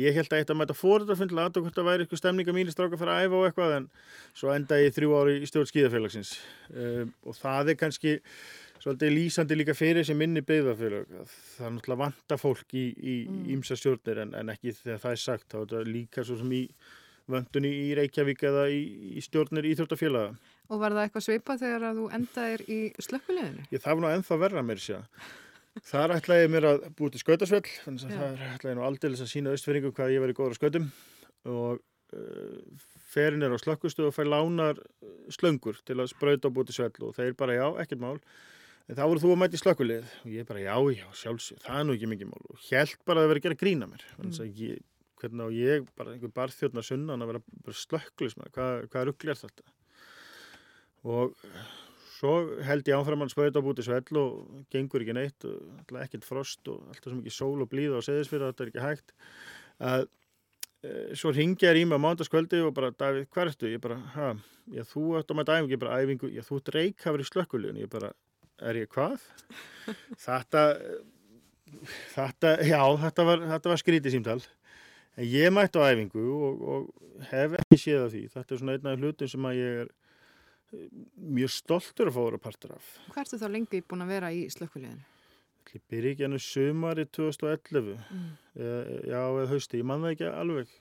[0.00, 2.96] Ég held að eitt að mæta fóröldarfund að það væri eitthvað stemninga mín í stráka
[2.96, 3.88] að fara að æfa og eitthvað en
[4.34, 6.34] svo enda ég þrjú ári í stjórn skíðafélagsins
[6.74, 8.14] um, og það er kannski
[8.84, 11.06] svolítið lýsandi líka fyrir þessi minni beigðafélag.
[11.54, 12.84] Það er náttúrulega vanta fólk í
[13.54, 13.80] ímsa mm.
[13.80, 15.46] stjórnir en, en ekki þegar það er sagt.
[15.52, 16.64] Það er þetta líka svo sem í
[17.32, 18.82] vöndunni í Reykjavík eða í,
[19.16, 20.34] í stjórnir íþjóttafélaga.
[20.72, 23.64] Og var það eitthvað sveipa þegar að þú endaðir í slökkuleginu?
[23.72, 25.08] Ég var nú ennþá verra mér sér.
[25.82, 29.30] Þar ætlaði ég mér að búið til skautasvell þannig að það ætlaði nú aldrei að
[29.30, 30.86] sína austferingu hvað ég verið góður á skautum.
[31.50, 31.80] Og
[32.14, 34.78] uh, ferin er á slökkustu og fær lánar
[35.34, 36.94] slöngur til að spröyta og búið til svell.
[37.08, 38.16] Og þeir bara já, ekkert mál.
[38.84, 41.86] En þá voru þú að mæti slökkulið og ég bara já, já, sjálfsög, það er
[41.88, 42.42] nú ekki mikið mál.
[42.52, 44.04] Og held bara að það verið að gera grína mér.
[44.28, 44.82] Að ég,
[45.22, 49.66] hvernig á ég, bara einhver barþjóðna sunnan að vera slökkulis með hvað, hvað rugglir þetta?
[51.04, 51.32] Og
[52.24, 52.34] svo
[52.64, 56.68] held ég áfram hann spöðt á búti svell og gengur ekki neitt og ekkert frost
[56.72, 59.14] og alltaf svo mikið sól og blíð og seðisfyrir þetta er ekki hægt.
[59.84, 63.72] Að e, svo ringja ég í mig á mándaskvöldi og bara Davíð, hvað ertu?
[63.74, 64.28] Ég bara, hæ,
[64.72, 67.82] ég þú ætti á mæta æfingu, ég bara æfingu, ég þú dreik verið í slökkuljun,
[67.82, 68.12] ég bara,
[68.64, 69.26] er ég hvað?
[70.26, 70.64] þetta
[72.14, 74.38] þetta, já, þetta var, var skrítið símtal.
[75.14, 78.78] En ég mætti á æfingu og, og hef ekki séð af því, þetta er svona
[78.78, 79.92] einn af hlutum sem að ég er
[81.38, 82.88] mjög stoltur að fá að vera partur af.
[83.10, 85.10] Hvað ertu þá lengi búin að vera í slökkviliðinu?
[85.74, 88.26] Ég byrji ekki ennum sömari 2011 mm.
[89.10, 90.74] já, eða hausti, ég man það ekki alveg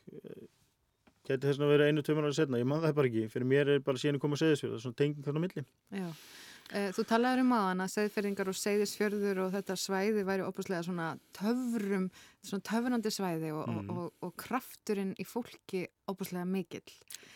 [1.25, 3.71] geti þess að vera einu tömur ára setna, ég man það bara ekki fyrir mér
[3.73, 5.63] er bara síðan að koma að segja þessu það er svona tenging þarna milli
[5.97, 10.85] Já Eh, þú talaður um aðan að segðferðingar og segðisfjörður og þetta svæði væri opuslega
[10.87, 12.07] svona töfrum,
[12.41, 13.77] svona töfrandi svæði og, mm.
[13.77, 16.95] og, og, og krafturinn í fólki opuslega mikill.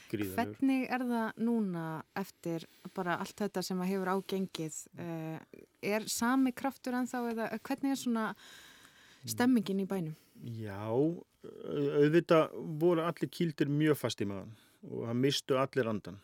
[0.09, 0.35] Gríðanur.
[0.37, 1.85] Hvernig er það núna
[2.17, 4.79] eftir bara allt þetta sem hefur ágengið?
[5.03, 8.27] Eh, er sami kraftur en þá eða hvernig er svona
[9.27, 10.15] stemmingin í bænum?
[10.57, 14.53] Já, auðvitað voru allir kýldir mjög fast í maðan
[14.87, 16.19] og það mistu allir andan.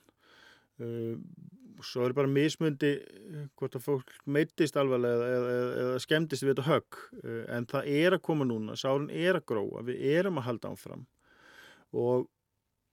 [0.81, 1.17] Uh,
[1.85, 6.53] svo er bara mismundi eh, hvort að fólk meittist alvarlega eða, eða, eða skemmtist við
[6.53, 7.01] þetta högg.
[7.23, 10.73] Eh, en það er að koma núna, sárin er að gróa við erum að halda
[10.73, 11.05] ánfram
[11.93, 12.27] og,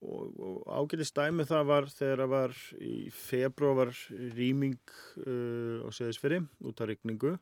[0.04, 3.92] og, og ágætið stæmi það var þegar það var í februar
[4.36, 7.36] rýming uh, á seðisferi út af regningu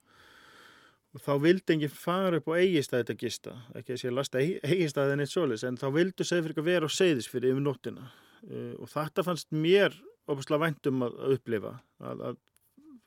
[1.16, 4.42] og þá vildi enginn fara upp á eigistæði að gista, ekki að sé að lasta
[4.44, 8.10] eigistæði en eitt solis, en þá vildu Seyðfirðingar vera á Seyðisfirði yfir nóttina.
[8.44, 9.96] Uh, og þetta fannst mér
[10.28, 12.38] opaslega væntum að, að upplifa að, að,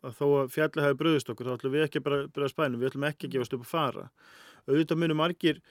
[0.08, 2.82] að þó að fjalli hafi bröðist okkur þá ætlum við ekki bara að bröða spænum,
[2.82, 4.06] við ætlum ekki að gefast upp að fara.
[4.70, 5.62] Auðvitað munum margir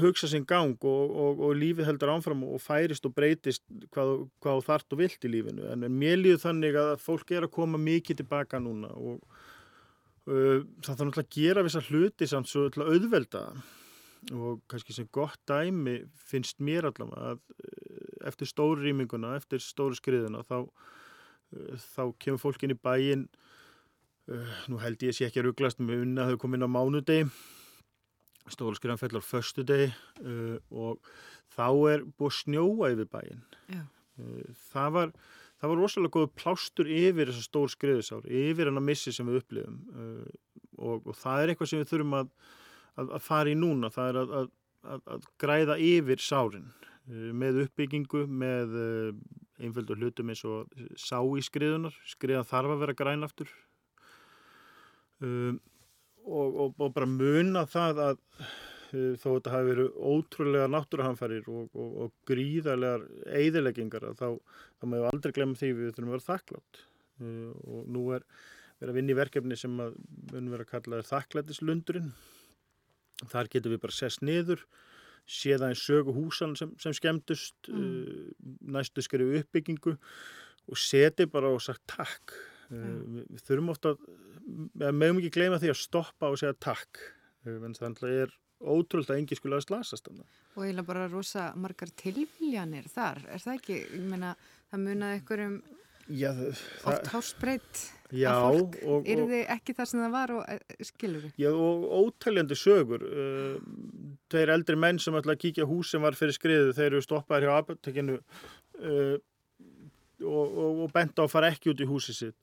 [0.00, 4.62] hugsa sinn gang og, og, og lífið heldur ánfram og færist og breytist hvað, hvað
[4.66, 5.66] þart og vilt í lífinu.
[5.72, 9.18] En mér líður þannig að fólk er að koma mikið tilbaka núna og
[10.30, 13.44] uh, það þarf náttúrulega að gera vissar hluti samt svo auðvelda.
[14.36, 17.40] Og kannski sem gott dæmi finnst mér allavega að
[18.28, 23.26] eftir stóru rýminguna, eftir stóru skriðuna þá, uh, þá kemur fólk inn í bæin
[24.30, 26.68] uh, nú held ég að sé ekki að rugglast með unna að þau komið inn
[26.68, 27.30] á mánudegi.
[28.50, 29.90] Stólskriðan fellar förstu degi
[30.24, 31.10] uh, og
[31.54, 33.44] þá er búið snjóa yfir bæin.
[33.70, 35.12] Uh, það, var,
[35.60, 39.82] það var rosalega góð plástur yfir þessa stór skriðisár, yfir hennar missi sem við upplifum.
[39.94, 42.32] Uh, og, og það er eitthvað sem við þurfum að,
[42.96, 44.52] að, að fara í núna, það er að,
[45.14, 46.70] að græða yfir sárin
[47.08, 49.10] með uppbyggingu, með uh,
[49.60, 53.50] einföldur hlutum eins og sá í skriðunar, skriðan þarf að vera græn aftur.
[55.20, 55.60] Um,
[56.24, 58.20] og, og, og bara muna það að
[58.90, 63.04] þó þetta hafi verið ótrúlega náttúruhamfærir og, og gríðarlegar
[63.38, 64.32] eigðileggingar þá,
[64.80, 66.82] þá maður aldrei glemja því við þurfum að vera þakklátt.
[67.20, 68.26] Uh, og nú er
[68.80, 72.12] verið að vinna í verkefni sem munum vera að kalla þakklætislundurinn.
[73.28, 74.64] Þar getur við bara sest niður
[75.28, 77.86] séð aðeins sögu húsan sem, sem skemmtust mm.
[77.86, 79.96] uh, næstu skrifu uppbyggingu
[80.70, 82.34] og seti bara og sagt takk
[82.70, 83.24] mm.
[83.30, 87.02] við þurfum ofta að mögum ekki gleyma því að stoppa og segja takk
[87.48, 91.92] en að það er ótrúld að engi skulle að slasast og eiginlega bara rosa margar
[91.96, 94.34] tilviljanir þar, er það ekki ég meina,
[94.70, 95.56] það munaði einhverjum
[96.10, 100.42] já, það, oft hásbreytt að fólk, og, er þið ekki það sem það var og
[100.50, 101.32] eh, skilur við?
[101.40, 103.06] Já og ótaljandi sögur.
[103.06, 107.04] Uh, þeir eldri menn sem ætla að kíkja hús sem var fyrir skriðu, þeir eru
[107.04, 109.16] stoppaðir hjá apotekinu uh,
[110.26, 112.36] og, og, og benda á að fara ekki út í húsið sitt.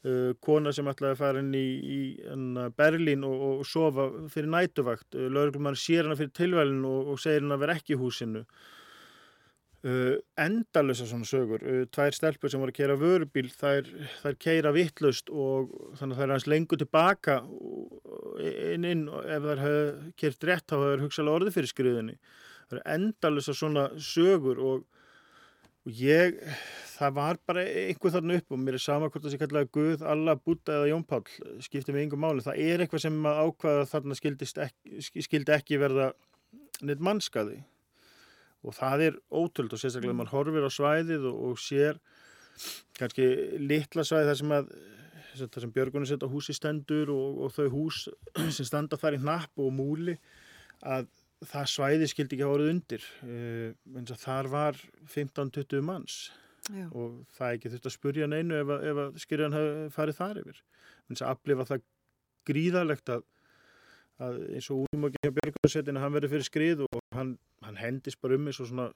[0.00, 2.00] Uh, kona sem ætlaði að fara inn í, í
[2.32, 7.20] enna, Berlín og, og sofa fyrir nætuvakt uh, lauruglumann sér hana fyrir tilvælinn og, og
[7.20, 8.46] segir hana að vera ekki í húsinu
[9.86, 11.64] uh, endalösa svona sögur.
[11.64, 13.90] Uh, tvær stelpur sem voru að keira vörubíl þær,
[14.22, 17.40] þær keira vittlust og þannig að það er hans lengur tilbaka
[18.74, 22.16] inn inn ef þær hefur kert rétt þá hefur hugsalega orði fyrir skriðinni
[22.70, 24.88] það eru endalösa svona sögur og
[25.80, 26.36] og ég,
[26.92, 30.02] það var bara einhver þarna upp og mér er sama hvort það sé kallaði Guð,
[30.12, 31.22] Alla, Búta eða Jón Pál
[31.64, 34.18] skiptið með yngum máli, það er eitthvað sem að ákvaða þarna
[34.66, 36.10] ekki, skildi ekki verða
[36.84, 37.62] neitt mannskaði
[38.66, 40.20] og það er ótöld og sérstaklega mm.
[40.22, 42.00] mann horfir á svæðið og, og sér
[42.98, 43.28] kannski
[43.62, 44.72] litla svæði þar sem að
[45.40, 48.04] þar sem Björgunni setja húsi stendur og, og þau hús
[48.56, 50.16] sem standa þar í napp og múli
[50.80, 51.08] að
[51.48, 56.18] það svæði skildi ekki að voruð undir uh, eins og þar var 15-20 manns
[56.68, 56.84] Já.
[56.92, 60.60] og það ekki þurft að spurja neinu ef, ef að skyrjan hafi farið þar yfir
[61.08, 61.86] eins og aflifa það
[62.50, 63.24] gríðalegt að,
[64.20, 68.36] að eins og únumokkin hjá Björgunarsveitinu hann verið fyrir skrið og hann, hann hendis bara
[68.36, 68.90] um eins og svona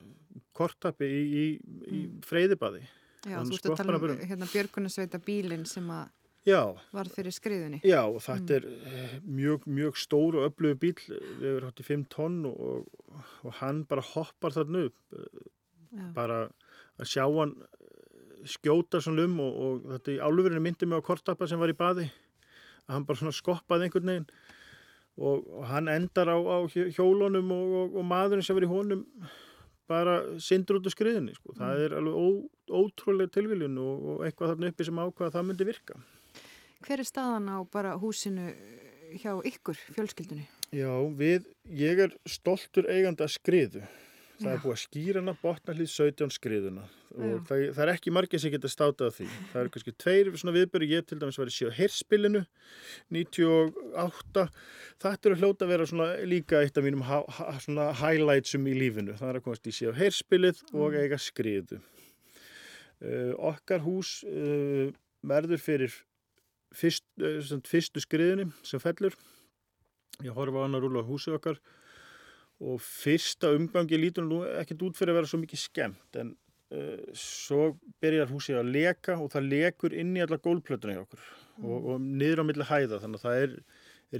[0.57, 1.47] kortappi í, í,
[1.89, 2.21] í mm.
[2.29, 2.85] freyðibadi
[3.25, 6.13] Já, þú veist að tala um hérna, Björgunarsveita bílinn sem að
[6.45, 7.81] var fyrir skriðunni.
[7.87, 8.59] Já, og þetta mm.
[8.59, 10.99] er eh, mjög, mjög stór og öflugur bíl,
[11.41, 12.91] við erum háttið 5 tonn og,
[13.45, 14.99] og hann bara hoppar þarna upp,
[15.95, 16.05] Já.
[16.17, 16.43] bara
[17.01, 21.07] að sjá hann eh, skjóta svona um og, og þetta í álufurinu myndi mig á
[21.09, 22.11] kortappa sem var í baði,
[22.85, 24.29] að hann bara svona skoppaði einhvern veginn
[25.19, 29.05] og, og hann endar á, á hjólunum og maðurinn sem í honum
[29.91, 31.55] bara syndur út á skriðinni, sko.
[31.59, 31.85] Það mm.
[31.85, 32.27] er alveg ó,
[32.81, 35.99] ótrúlega tilviljun og eitthvað þarna uppi sem ákvaða að það myndi virka.
[36.85, 38.49] Hver er staðan á bara húsinu
[39.21, 40.47] hjá ykkur, fjölskyldunni?
[40.75, 43.85] Já, við, ég er stoltur eiganda skriðu.
[44.35, 48.41] Það er búið að skýra hana botnallið 17 skriðuna og það, það er ekki margir
[48.43, 49.27] sem geta státað því.
[49.53, 52.43] Það eru kannski tveir svona viðböru, ég til dæmis var í síðan herspilinu
[53.15, 54.47] 98.
[55.05, 57.05] Þetta eru hljóta að vera svona líka eitt af mínum
[57.63, 59.15] svona highlightsum í lífinu.
[59.21, 60.99] Það er að komast í síðan herspilið og mm.
[61.05, 61.81] eiga skriðu.
[63.05, 64.91] Uh, okkar hús uh,
[65.23, 65.95] verður fyrir
[66.75, 69.15] fyrst, eh, fyrstu skriðinni sem fellur
[70.25, 71.61] ég horfa á hann að rúla á húsið okkar
[72.63, 76.35] og fyrsta umgangi lítur nú ekkert út fyrir að vera svo mikið skemmt en
[76.75, 81.25] uh, svo byrjar húsið að leka og það lekur inn í alla gólplötuna hjá okkur
[81.25, 81.65] mm.
[81.67, 83.57] og, og niður á milli hæða þannig að það er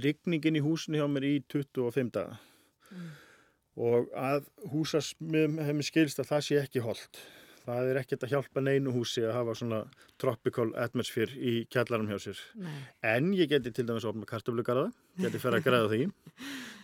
[0.05, 2.37] rigningin í húsinu hjá mér í 25 daga
[2.91, 3.09] mm.
[3.87, 7.23] og að húsasmiðum hefur skilst að það sé ekki holdt
[7.65, 9.79] það er ekkert að hjálpa neinu húsi að hafa svona
[10.21, 12.41] tropical atmosphere í kjallarum hjá sér.
[12.61, 12.75] Nei.
[13.13, 14.89] En ég geti til dæmis opna kartöflugarða,
[15.21, 16.01] geti fyrir að græða því.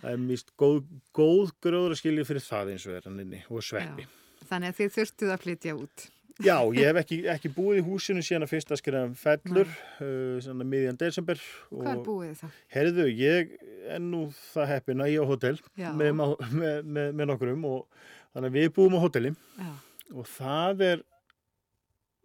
[0.02, 0.82] Það er mist góð,
[1.18, 4.08] góð gróður að skilja fyrir það eins og er hann inni og sveppi.
[4.50, 6.08] Þannig að þið þurftuð að flytja út.
[6.42, 9.70] Já, ég hef ekki, ekki búið í húsinu síðan að fyrsta skriðan fellur,
[10.02, 11.42] uh, miðjan desember.
[11.70, 12.58] Hvað er búið það?
[12.74, 13.54] Herðu, ég
[13.92, 15.56] er nú það heppin að ég á hótel
[16.00, 18.04] með, með, með, með nokkurum og
[18.34, 19.72] þannig að við búum á hóteli Já.
[20.12, 21.06] Og það er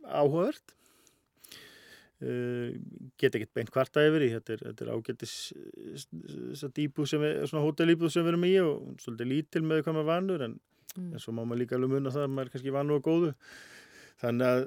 [0.07, 0.73] áhugavert.
[2.17, 2.73] Uh,
[3.21, 5.35] get ekkert beint kvarta yfir í, þetta er, þetta er ágættis
[6.87, 10.09] íbúð sem við, svona hótelíbúð sem við erum í og svolítið lítil með hvað maður
[10.15, 10.55] vanur en
[10.97, 11.13] Mm.
[11.13, 13.33] en svo má maður líka alveg munna það að maður er kannski vanur og góðu
[14.23, 14.63] þannig að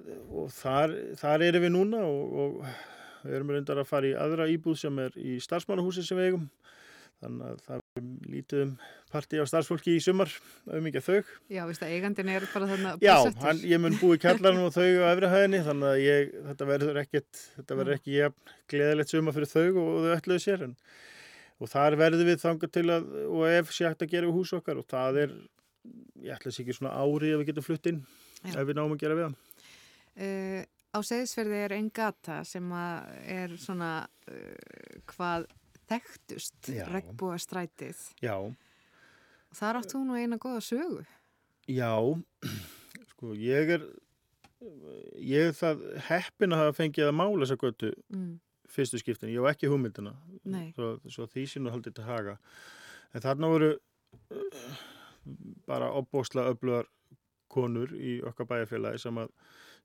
[0.53, 2.59] þar, þar erum við núna og, og
[3.23, 6.45] við erum reyndar að fara í aðra íbúð sem er í starfsmannahúsi sem við eigum
[7.23, 7.87] þannig að það er
[8.29, 8.71] lítið um
[9.09, 10.29] partí á starfsfólki í sumar
[10.69, 11.15] um ekki þau
[11.49, 13.43] Já, veist að eigandin er bara þarna Já, búsettur.
[13.45, 16.99] hann, ég mun búi í kjallarinn og þau á efrihæðinni þannig að ég, þetta verður
[17.03, 20.75] ekkert þetta verður ekki jafn gleðilegt suma fyrir þau og, og þau ætluðu sér en,
[21.59, 24.53] og þar verður við þangað til að og ef sé hægt að gera við hús
[24.59, 25.37] okkar og það er,
[26.27, 28.03] ég ætla sér ekki svona ári að við getum flutt inn
[28.45, 28.53] Já.
[28.53, 29.45] ef við náum að gera við það
[30.19, 33.89] Uh, á segðisferði er einn gata sem að er svona
[34.27, 35.45] uh, hvað
[35.89, 36.85] þekktust Já.
[36.93, 37.97] regnbúa strætið.
[38.23, 38.35] Já,
[39.57, 41.05] Þar átt þú nú eina góða sögu.
[41.69, 41.89] já
[43.13, 43.87] sko ég er
[45.21, 48.39] ég er það heppin að hafa fengið að mála þessa götu Mm.
[48.69, 50.13] fyrstu skiptin, ég á ekki hugmyndina
[50.75, 52.37] svo, svo því sínu haldið til haga
[53.13, 53.69] en þarna voru
[55.67, 56.85] bara opbósla öflugar
[57.49, 59.31] konur í okkar bæjarfélagi sem að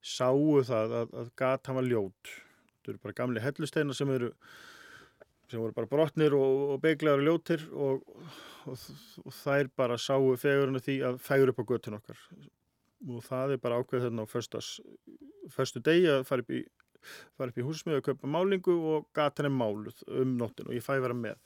[0.05, 4.31] sáu það að, að gata var ljót þetta eru bara gamli hellusteinar sem eru
[5.51, 8.05] sem voru bara brotnir og, og beiglegar og ljótir og,
[8.65, 8.85] og,
[9.23, 12.21] og þær bara sáu fegurinn því að fegur upp á göttin okkar.
[13.05, 14.31] Og það er bara ákveð þarna á
[15.55, 16.63] föstu degi að fara upp í
[17.37, 20.81] fara upp í húsmiðu að kaupa málingu og gatan er máluð um nóttin og ég
[20.85, 21.37] fæ vera með.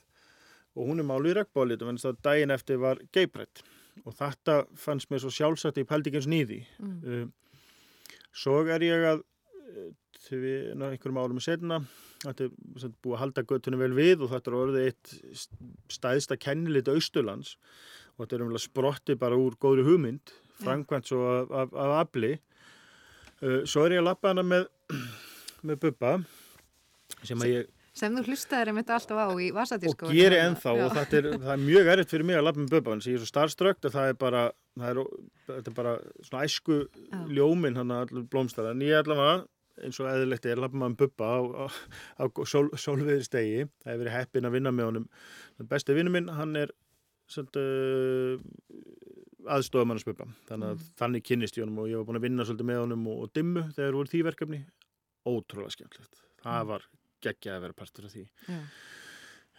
[0.77, 3.63] Og hún er máluð í regnbólitum en það daginn eftir var geibrætt
[4.05, 7.01] og þetta fannst mér svo sjálfsagt í pældikins nýði Mm.
[7.03, 7.33] um,
[8.31, 9.25] svo er ég að
[10.27, 11.79] við ná, einhverjum árum setna
[12.23, 15.13] þetta er sem búið að halda göttunum vel við og þetta er orðið eitt
[15.95, 17.55] stæðsta kennilit austurlands
[18.17, 21.95] og þetta er umvel að sprotti bara úr góðri hugmynd framkvæmt svo af, af, af
[22.03, 24.67] afli uh, svo er ég að lappa hana með
[25.67, 26.15] með bubba
[27.23, 30.11] sem að ég Sem þú hlustaðir einmitt alltaf á í og vasadísku.
[30.13, 32.93] geri ennþá og þetta er, það er mjög erfitt fyrir mig að lappa með bubba
[32.93, 34.43] þannig að ég er svo starfströkt að það er bara
[34.79, 34.99] það er,
[35.49, 35.95] þetta er bara
[36.27, 37.17] svona æsku Já.
[37.39, 39.33] ljómin hann að allir blómstara en ég allavega
[39.85, 41.65] eins og eðlilegt er lappa maður með bubba á, á,
[42.21, 45.09] á sól, sólviðistegi það hefur verið heppin að vinna með honum.
[45.59, 48.35] Den besti vinnu minn, hann er uh,
[49.49, 52.69] aðstofamannars bubba þannig að þannig kynnist ég honum og ég var búin að vinna svolítið
[52.71, 54.61] með honum og, og dimmu þegar voru því verkefni.
[55.29, 56.23] Ótrúlega skemmtilegt.
[56.43, 56.87] Það var
[57.23, 58.25] geggjað að vera partur af því.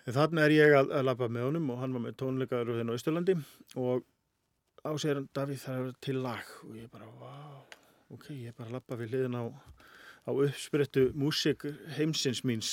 [0.08, 2.94] En Þannig er ég að, að lappa með honum og hann var með tónleikaður hérna
[2.94, 3.36] á Ísturlandi
[3.80, 4.06] og
[4.80, 7.34] á sér hann Davíð það er til lag og ég bara, vá,
[8.14, 9.44] ok, ég er bara að lappa við hliðin á,
[10.30, 11.66] á uppsprettu músik
[11.96, 12.70] heimsins míns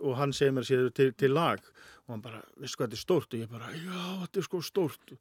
[0.00, 1.60] og hann segir mér sér til, til lag.
[2.06, 3.34] Og hann bara, veistu hvað þetta er stórt.
[3.34, 5.14] Og ég bara, já, þetta er sko stórt.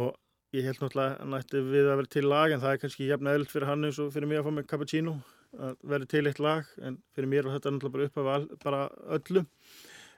[0.00, 0.10] Og
[0.56, 3.08] ég held náttúrulega að hann ætti við að vera til lag en það er kannski
[3.10, 5.16] jafn eðlut fyrir hann eins og fyrir mig að fá mig cappuccino
[5.54, 6.70] að vera til eitt lag.
[6.80, 8.84] En fyrir mér var þetta náttúrulega bara upp af bara
[9.18, 9.44] öllu.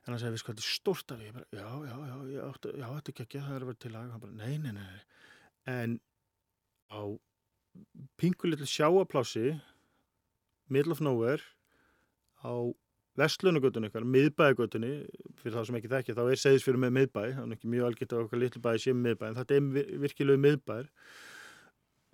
[0.07, 2.43] En hann sagði, við sko, þetta er stórt því, ég bara, já, já, já, já,
[2.47, 4.75] átti, já, þetta er ekki, það er að vera til lag, hann bara, nei, nei,
[4.77, 5.01] nei,
[5.67, 5.97] en
[6.95, 7.01] á
[8.21, 9.57] pinkulitlu sjáaplási,
[10.73, 11.43] middle of nowhere,
[12.45, 12.53] á
[13.17, 14.91] vestlunugötunni ykkar, miðbæðagötunni,
[15.41, 18.13] fyrir þá sem ekki þekki, þá er segðisfyrir með miðbæ, það er ekki mjög algjört
[18.13, 20.91] á okkar litlu bæði sem miðbæ, en þetta er vir- virkilega miðbær,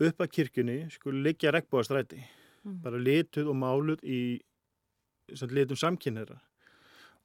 [0.03, 2.22] upp að kirkjunni, sko, liggja regnbóðastræti,
[2.62, 2.76] Mm.
[2.82, 4.38] bara lituð og máluð í
[5.50, 6.36] litum samkynneira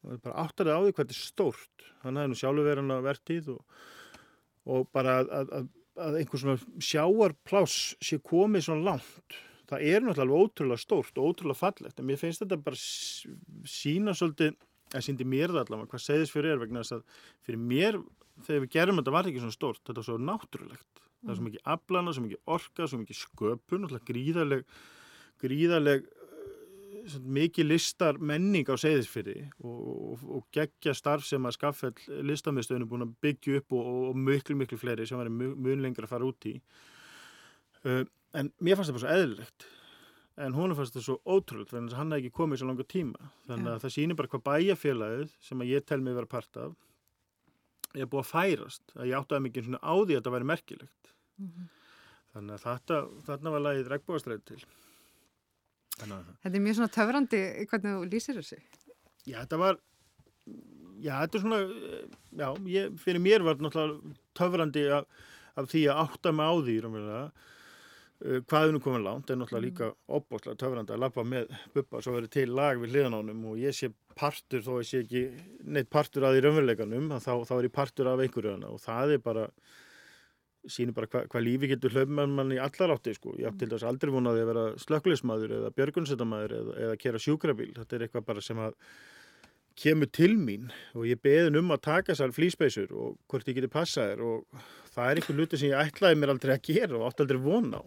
[0.01, 2.81] og það er bara áttarið á því þetta er stórt hann hefði nú sjálfur verið
[2.81, 3.61] hann að vertíð og,
[4.65, 5.67] og bara að, að, að,
[6.07, 9.37] að einhver svona sjáarpláss sé komið svona langt
[9.67, 12.79] það er náttúrulega ótrúlega stórt og ótrúlega fallegt en mér finnst þetta bara
[13.67, 14.55] sína svolítið,
[14.95, 17.99] en síndi mér það allavega hvað segðis fyrir er vegna þess að fyrir mér
[18.45, 19.81] þegar við gerum þetta var ekki svona stórt.
[19.85, 21.01] Þetta var svo náttúrulegt.
[21.23, 24.77] Það er svo mikið aflana, svo mikið orka, svo mikið sköpun og gríðarleg
[25.41, 32.21] gríðarleg eh, mikið listar menning á seyðisfyrri og, og, og geggja starf sem að skaffell
[32.29, 36.07] listamiðstöðun er búin að byggja upp og, og miklu miklu fleiri sem var mjög lengur
[36.07, 36.55] að fara út í.
[37.85, 38.03] Uh,
[38.37, 39.67] en mér fannst það bara svo eðlilegt
[40.45, 43.31] en hún fannst það svo ótrúlega þannig að hann hefði ekki komið svo langa tíma
[43.47, 46.75] þannig að það sýnir bara hvað bæjafélagið sem að ég tel mig vera part af
[47.97, 51.13] er búið að færast að ég áttaði mikið svona á því að þetta væri merkilegt
[51.37, 51.67] Mhm.
[52.33, 52.95] Þannig að þetta,
[53.27, 54.57] þarna var lagið regnbúastræði til.
[55.97, 58.57] Þetta er mjög svona töfrandi hvernig þú lýsir þessu.
[59.25, 59.77] Já, þetta var,
[61.01, 61.59] já, þetta er svona,
[62.41, 65.07] já, ég, fyrir mér var náttúrulega töfrandi af,
[65.57, 66.75] af því að átta mig á því,
[68.17, 69.87] hvað er nú komin langt, er náttúrulega líka
[70.17, 73.59] opbóðslega töfrandi að lappa með buppa svo verið til lag við hliðan á honum og
[73.61, 75.21] ég sé partur, þó ég sé ekki
[75.69, 79.13] neitt partur að því raunveruleikanum, þá, þá er ég partur af einhverju hana og það
[79.13, 79.43] er bara,
[80.65, 83.35] sýnir bara hvað hva lífi getur hlöfum mann í allar átti, sko.
[83.37, 87.69] Ég átti til þess aldrei vonaði að vera slökkulismæður eða björgunsettamæður eða, eða kera sjúkrabíl.
[87.77, 88.75] Þetta er eitthvað bara sem að
[89.77, 93.69] kemur til mín og ég beðin um að taka þessar flýspeysur og hvort ég geti
[93.71, 94.63] passaðir og
[94.93, 97.81] það er einhver luti sem ég ætlaði mér aldrei að gera og átti aldrei vona
[97.81, 97.83] á.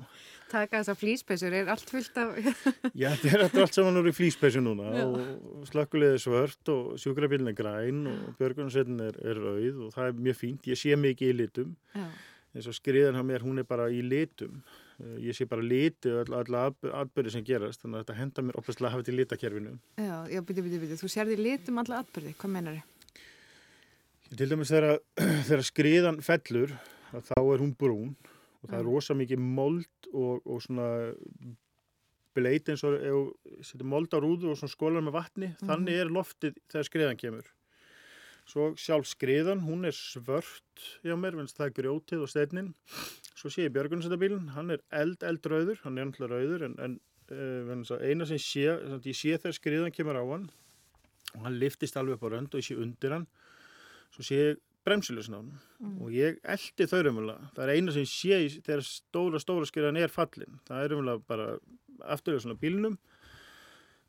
[0.51, 2.33] Taka þessar flýspesur er allt fullt af...
[2.99, 5.05] Já, þetta er allt saman úr í flýspeysu núna Já.
[5.07, 10.21] og slökkuliði svört og sjúkrabílinn er græn og björgunsettin er, er rauð og það er
[10.27, 10.67] mjög fínt.
[10.73, 11.79] Ég sé mikið í litum.
[11.95, 12.09] Já
[12.55, 14.63] eins og skriðan hann mér, hún er bara í litum
[15.23, 16.67] ég sé bara liti og alla
[17.03, 20.41] atbyrði sem gerast, þannig að þetta henda mér opastlega að hafa til litakerfinu Já, já,
[20.41, 22.97] byrju, byrju, byrju, þú sér því litum alla atbyrði, hvað mennar þið?
[24.31, 25.01] Til dæmis þegar,
[25.49, 26.77] þegar skriðan fellur,
[27.15, 28.13] þá er hún brún
[28.61, 30.91] og það er rosa mikið mold og, og svona
[32.37, 33.01] bleit eins og
[33.89, 35.71] mold á rúðu og svona skólar með vatni, mm -hmm.
[35.71, 37.49] þannig er loftið þegar skriðan kemur
[38.49, 42.73] Svo sjálf skriðan, hún er svört hjá mér, venst það grjótið og stefnin.
[43.35, 46.97] Svo sé ég björgunsættabílinn, hann er eld, eld rauður, hann er alltaf rauður en, en
[47.31, 50.49] uh, eina sem sé, ég sé þegar skriðan kemur á hann
[51.37, 53.29] og hann liftist alveg upp á rönd og ég sé undir hann.
[54.15, 55.97] Svo sé ég bremsilusin á hann mm.
[56.03, 57.53] og ég eldi þau raunverulega.
[57.55, 60.59] Það er eina sem sé þegar stóra, stóra skriðan er fallin.
[60.67, 61.49] Það er raunverulega bara
[62.11, 62.99] afturlega svona bílnum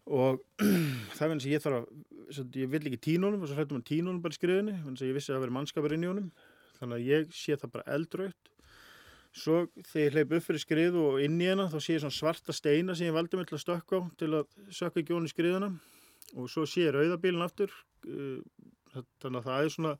[0.09, 0.41] og
[1.17, 4.33] það finnst ég þarf að ég vill ekki tínunum og svo hrættum við tínunum bara
[4.33, 6.31] í skriðinni þannig að ég vissi að það veri mannskapur inn í honum.
[6.79, 8.51] Þannig að ég sé það bara eldraut
[9.31, 12.17] svo þegar ég hleyp upp fyrir skrið og inn í hana þá sé ég svona
[12.17, 15.31] svarta steina sem ég valdi mig til að stökka á til að sökka ekki onni
[15.31, 15.69] í skriðina
[16.35, 17.71] og svo sé ég rauðabílinn aftur.
[18.07, 18.39] Uh,
[19.23, 19.93] þannig að það er svona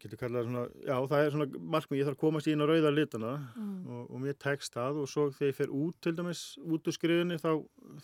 [0.00, 2.92] getur kallað svona, já það er svona markmið, ég þarf að komast í einu rauða
[2.92, 3.78] litana mm.
[3.86, 6.96] og, og mér tekst það og svo þegar ég fer út til dæmis, út úr
[6.96, 7.50] skriðinni þá,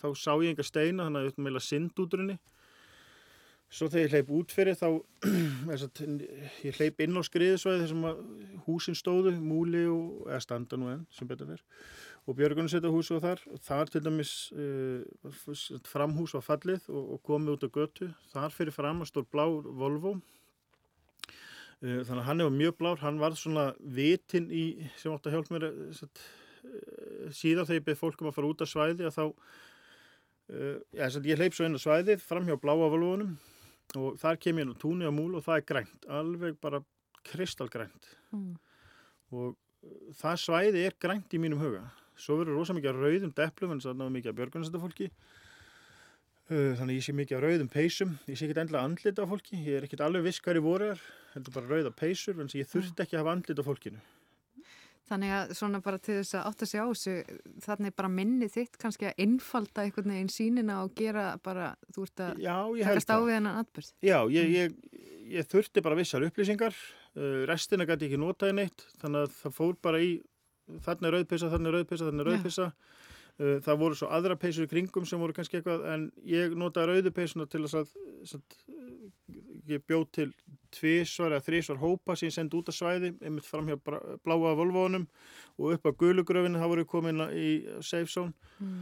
[0.00, 2.38] þá sá ég enga steina þannig að ég ætti meila synd út úr henni.
[3.72, 4.88] Svo þegar ég hleyp út fyrir þá
[6.68, 8.24] ég hleyp inn á skriðisvæði þessum að
[8.66, 11.64] húsin stóðu, múli og eða standa nú enn sem betur fyrr
[12.22, 13.40] og Björgunum setja húsu á þar.
[13.66, 18.10] Þar til dæmis uh, framhús var fallið og, og komið út á götu.
[18.30, 20.20] Þar fyrir fram að stór blá Volvo
[21.82, 23.66] þannig að hann hefur mjög blár, hann var svona
[23.96, 24.64] vitin í,
[25.00, 26.22] sem átt að hjálpa mér eh, satt,
[26.62, 29.24] eh, síðan þegar ég beð fólkum að fara út af svæði að þá
[30.92, 33.34] já, satt, ég hleyp svo inn á svæðið fram hjá bláa valvónum
[33.98, 36.82] og þar kem ég inn á túnni á múl og það er grænt, alveg bara
[37.26, 38.08] kristalgrænt.
[38.34, 38.54] Mm.
[39.32, 39.56] og
[40.18, 41.86] það svæði er grænt í mínum huga.
[42.18, 45.08] Svo verður rosa mikið rauðum deplum en það er náðu mikið að björgunarsetta fólki
[46.78, 49.78] þannig ég sé mikið að rauðum peysum ég sé ekki endla andlit af fólki ég
[49.78, 53.16] er ekkit alveg viss hverju voru er heldur bara rauða peysur en ég þurfti ekki
[53.16, 54.02] að hafa andlit á fólkinu.
[55.12, 57.14] Þannig að svona bara til þess að átt að sjá þessu,
[57.64, 62.22] þannig bara minni þitt kannski að innfalda einhvern veginn sínina og gera bara, þú ert
[62.24, 62.42] að
[62.78, 63.90] taka stáfið hennan atbyrð.
[63.98, 64.54] Já, ég, mm.
[64.56, 66.78] ég, ég þurfti bara vissar upplýsingar,
[67.18, 70.14] uh, restina gæti ekki notaði neitt, þannig að það fór bara í,
[70.86, 72.70] þannig er rauðpissa, þannig er rauðpissa.
[72.70, 73.02] Uh,
[73.64, 77.48] það voru svo aðra peysur í kringum sem voru kannski eitthvað, en ég notaði rauðupeysuna
[77.50, 77.94] til þess að,
[78.38, 78.42] að
[79.70, 80.28] ég bjóð til
[80.72, 85.04] tvísvar eða þrísvar hópa sem ég sendi út af svæði einmitt fram hjá bláa volvónum
[85.58, 87.50] og upp á gulugröfinu það voru komin í
[87.84, 88.80] safe zone mm.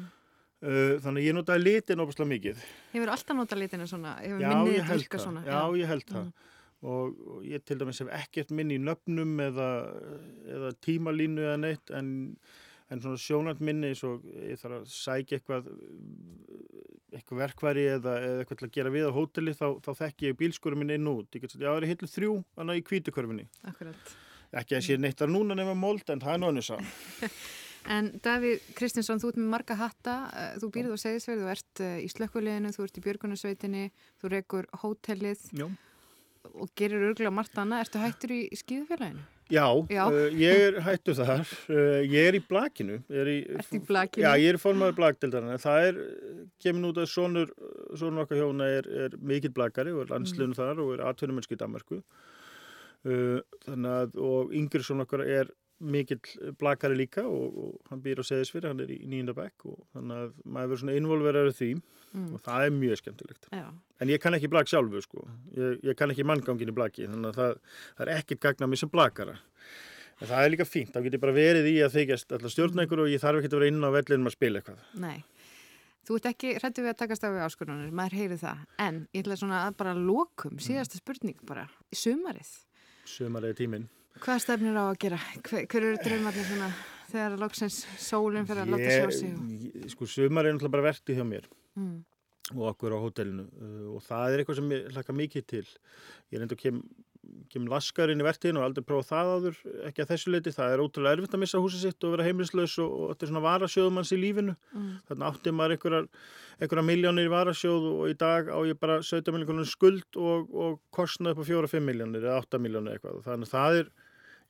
[0.64, 4.16] uh, þannig ég notaði litin óbúslega mikið Hefur alltaf notað litinu svona?
[4.22, 4.54] Hefur já,
[4.92, 5.44] held það, svona?
[5.48, 6.48] Já, ég held það mm.
[6.94, 9.70] og, og ég til dæmis hef ekkert minni í nöfnum eða,
[10.56, 12.12] eða tímalínu eða neitt en
[12.90, 15.68] en svona sjónand minni eins og ég þarf að sækja eitthvað
[17.10, 20.36] eitthvað verkværi eða, eða eitthvað til að gera við á hóteli þá, þá þekk ég
[20.38, 21.30] bílskurum minn inn út.
[21.34, 23.46] Ég get að það er hillu þrjú annað í kvítukörfinni
[24.58, 27.28] ekki að sé neitt að núna nefna mold en það er náttúrulega sá
[27.90, 31.80] En Davíð Kristinsson, þú ert með marga hatta eh, þú býrðu á segðisverð, þú ert
[31.80, 33.84] eh, í slökkuleginu þú ert í björgunarsveitinni,
[34.20, 35.64] þú rekur hótelið Já.
[36.52, 39.24] og gerir örgulega margt annað, ertu hættur í skíðufélaginu?
[39.50, 40.04] Já, já.
[40.06, 41.42] Uh, ég er hættu þar,
[41.72, 43.00] uh, ég er í blakinu.
[43.10, 44.22] Er í, í blakinu?
[44.22, 45.58] Já, ég er formadur blakdeldarinn.
[45.62, 46.02] Það er,
[46.62, 47.50] kemur nút að sonur,
[47.98, 50.58] sonur okkar hjóna er, er mikill blakari og er landslunum mm.
[50.60, 51.98] þar og er aðtörnumennski í Danmarku.
[53.00, 58.20] Uh, þannig að, og yngri sonur okkar er mikill blakari líka og, og hann býr
[58.20, 61.70] á Seðisfyrir, hann er í nýjunda bekk og þannig að maður verður svona involverað því
[61.76, 62.26] mm.
[62.36, 63.48] og það er mjög skemmtilegt.
[63.54, 63.66] Já.
[64.00, 65.24] En ég kann ekki blak sjálfu sko,
[65.56, 68.82] ég, ég kann ekki manngangin í blaki þannig að það, það er ekkert gagnað mér
[68.82, 69.36] sem blakara.
[70.20, 72.84] En það er líka fínt, þá get ég bara verið í að þykjast alltaf stjórna
[72.84, 74.82] ykkur og ég þarf ekki að vera inn á vellinum að spila eitthvað.
[75.00, 75.22] Nei.
[76.04, 78.60] Þú ert ekki hrættu við að takast á við áskorunir, maður heyri það.
[78.84, 81.64] En ég ætla svona að bara lokum, síðasta spurning bara,
[81.96, 82.52] sumarið.
[83.08, 83.88] Sumarið tíminn.
[84.20, 85.18] Hvað stefnir á að gera?
[85.46, 86.70] Hver, hver eru draumarnir svona
[87.10, 89.90] þegar loksins sólinn fyrir að láta sjá sig?
[89.94, 91.48] Sko, sumarið er náttúrulega bara vertið hjá mér
[91.78, 92.02] Mm.
[92.56, 95.62] og okkur á hótelinu uh, og það er eitthvað sem ég hlaka mikið til.
[96.34, 96.80] Ég reyndi að kem,
[97.50, 99.56] kem laskar inn í vertiðinu og aldrei prófa það áður,
[99.88, 100.52] ekki að þessu leiti.
[100.54, 103.30] Það er ótrúlega erfitt að missa húsið sitt og vera heimilislaus og, og þetta er
[103.32, 104.54] svona varasjóðumanns í lífinu.
[104.74, 104.92] Mm.
[105.08, 106.08] Þannig átti maður einhverjar,
[106.58, 110.78] einhverjar miljónir í varasjóð og í dag á ég bara 17 miljónir skuld og, og
[110.94, 113.20] kostnaði upp á 4-5 miljónir eða 8 miljónir eitthvað.
[113.26, 113.90] Þannig að það er,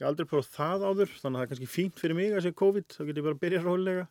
[0.01, 2.55] ég aldrei prófað það áður, þannig að það er kannski fínt fyrir mig að sé
[2.61, 4.07] COVID, þá get ég bara að byrja rólega.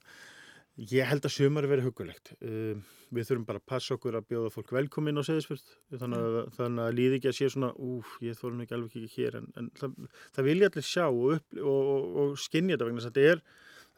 [0.80, 2.32] Ég held að sömur verið hugulegt.
[2.40, 6.38] Um, við þurfum bara að passa okkur að bjóða fólk velkominn á seðisfyrst, þannig að,
[6.56, 9.48] þannig að líði ekki að sé svona, úf, ég þórum ekki alveg ekki hér, en,
[9.60, 9.96] en það,
[10.36, 13.44] það vilja allir sjá og, upp, og, og, og skinja þetta vegna, þetta er,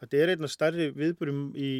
[0.02, 1.72] þetta er einna stærri viðburum í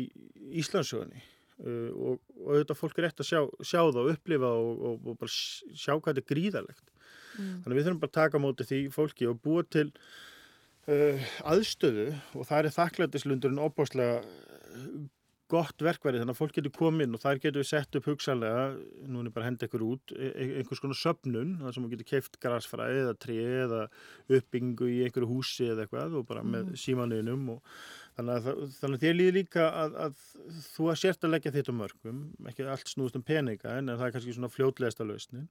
[0.63, 3.41] Íslandsögunni uh, og, og auðvitað fólk er eftir að sjá,
[3.73, 6.85] sjá það og upplifa og, bara sjá hvað þetta er gríðalegt.
[7.33, 7.57] Mm.
[7.65, 12.11] Þannig að við þurfum bara að taka móti því fólki og búa til uh, aðstöðu
[12.37, 14.21] og það er þakklætislundurinn opbáslega
[15.53, 18.63] gott verkværi þannig að fólk getur komið inn og þar getur við sett upp hugsalega,
[19.11, 21.91] nú er bara að henda ykkur út, e- e- einhvers konar söpnun, þar sem þú
[21.93, 23.83] getur keift grasfræði eða tré eða
[24.39, 27.77] uppbyggingu í einhverju húsi eða eitthvað og bara með símanuðinum og
[28.17, 30.27] þannig að, þannig að þér líður líka að, að
[30.71, 34.07] þú að sért að leggja þitt á mörgum, ekki allt snúist um peninga en það
[34.09, 35.51] er kannski svona fljótlegasta lausnin.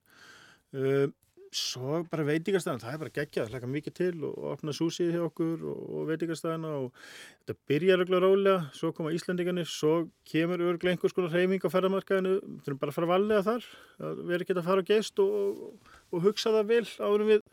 [0.71, 1.11] Uh,
[1.51, 5.23] svo bara veitingastæðan, það er bara geggjað, hlaka mikið til og, og opna súsið hjá
[5.25, 7.01] okkur og, og veitingastæðana og
[7.41, 9.93] þetta byrjar örgulega rólega, svo koma Íslandingarnir, svo
[10.31, 14.23] kemur örgulega einhvers konar reyfing á ferðamarkaðinu, við þurfum bara að fara valega þar, að
[14.31, 15.63] vera ekki að fara á geist og,
[16.07, 17.45] og, hugsa það vel en við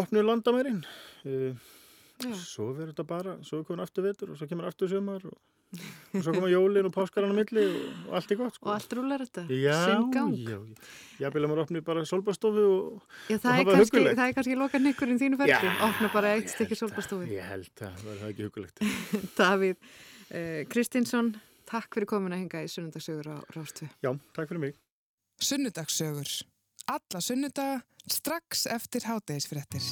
[0.00, 0.84] opnum landamærin.
[1.24, 2.30] Já.
[2.38, 5.36] svo verður þetta bara, svo er komin aftur vetur og svo kemur aftur sumar og,
[6.14, 8.54] og svo koma jólin og páskarana milli og, allt er gott.
[8.58, 8.68] Sko.
[8.68, 9.44] Og allt rúlar þetta?
[9.48, 10.34] Sinn gang?
[10.38, 10.86] já, já.
[11.24, 14.18] Ég vil að maður opni bara solbastofu og Já, Og er var kannski, huggulegt.
[14.18, 17.28] það er kannski loka nikkurinn þínu ferli, Já, opna bara eitt stykki solbastofi.
[17.34, 18.82] Ég held það, það er ekki hugulegt.
[19.38, 21.34] Davíð uh, Kristinsson,
[21.70, 23.90] takk fyrir komin að hinga í sunnundagsögur á Rástu.
[24.04, 24.80] Já, takk fyrir mig.
[25.42, 26.34] Sunnudagssögur.
[26.94, 29.86] Alla sunnudaga strax eftir hádegisfréttir.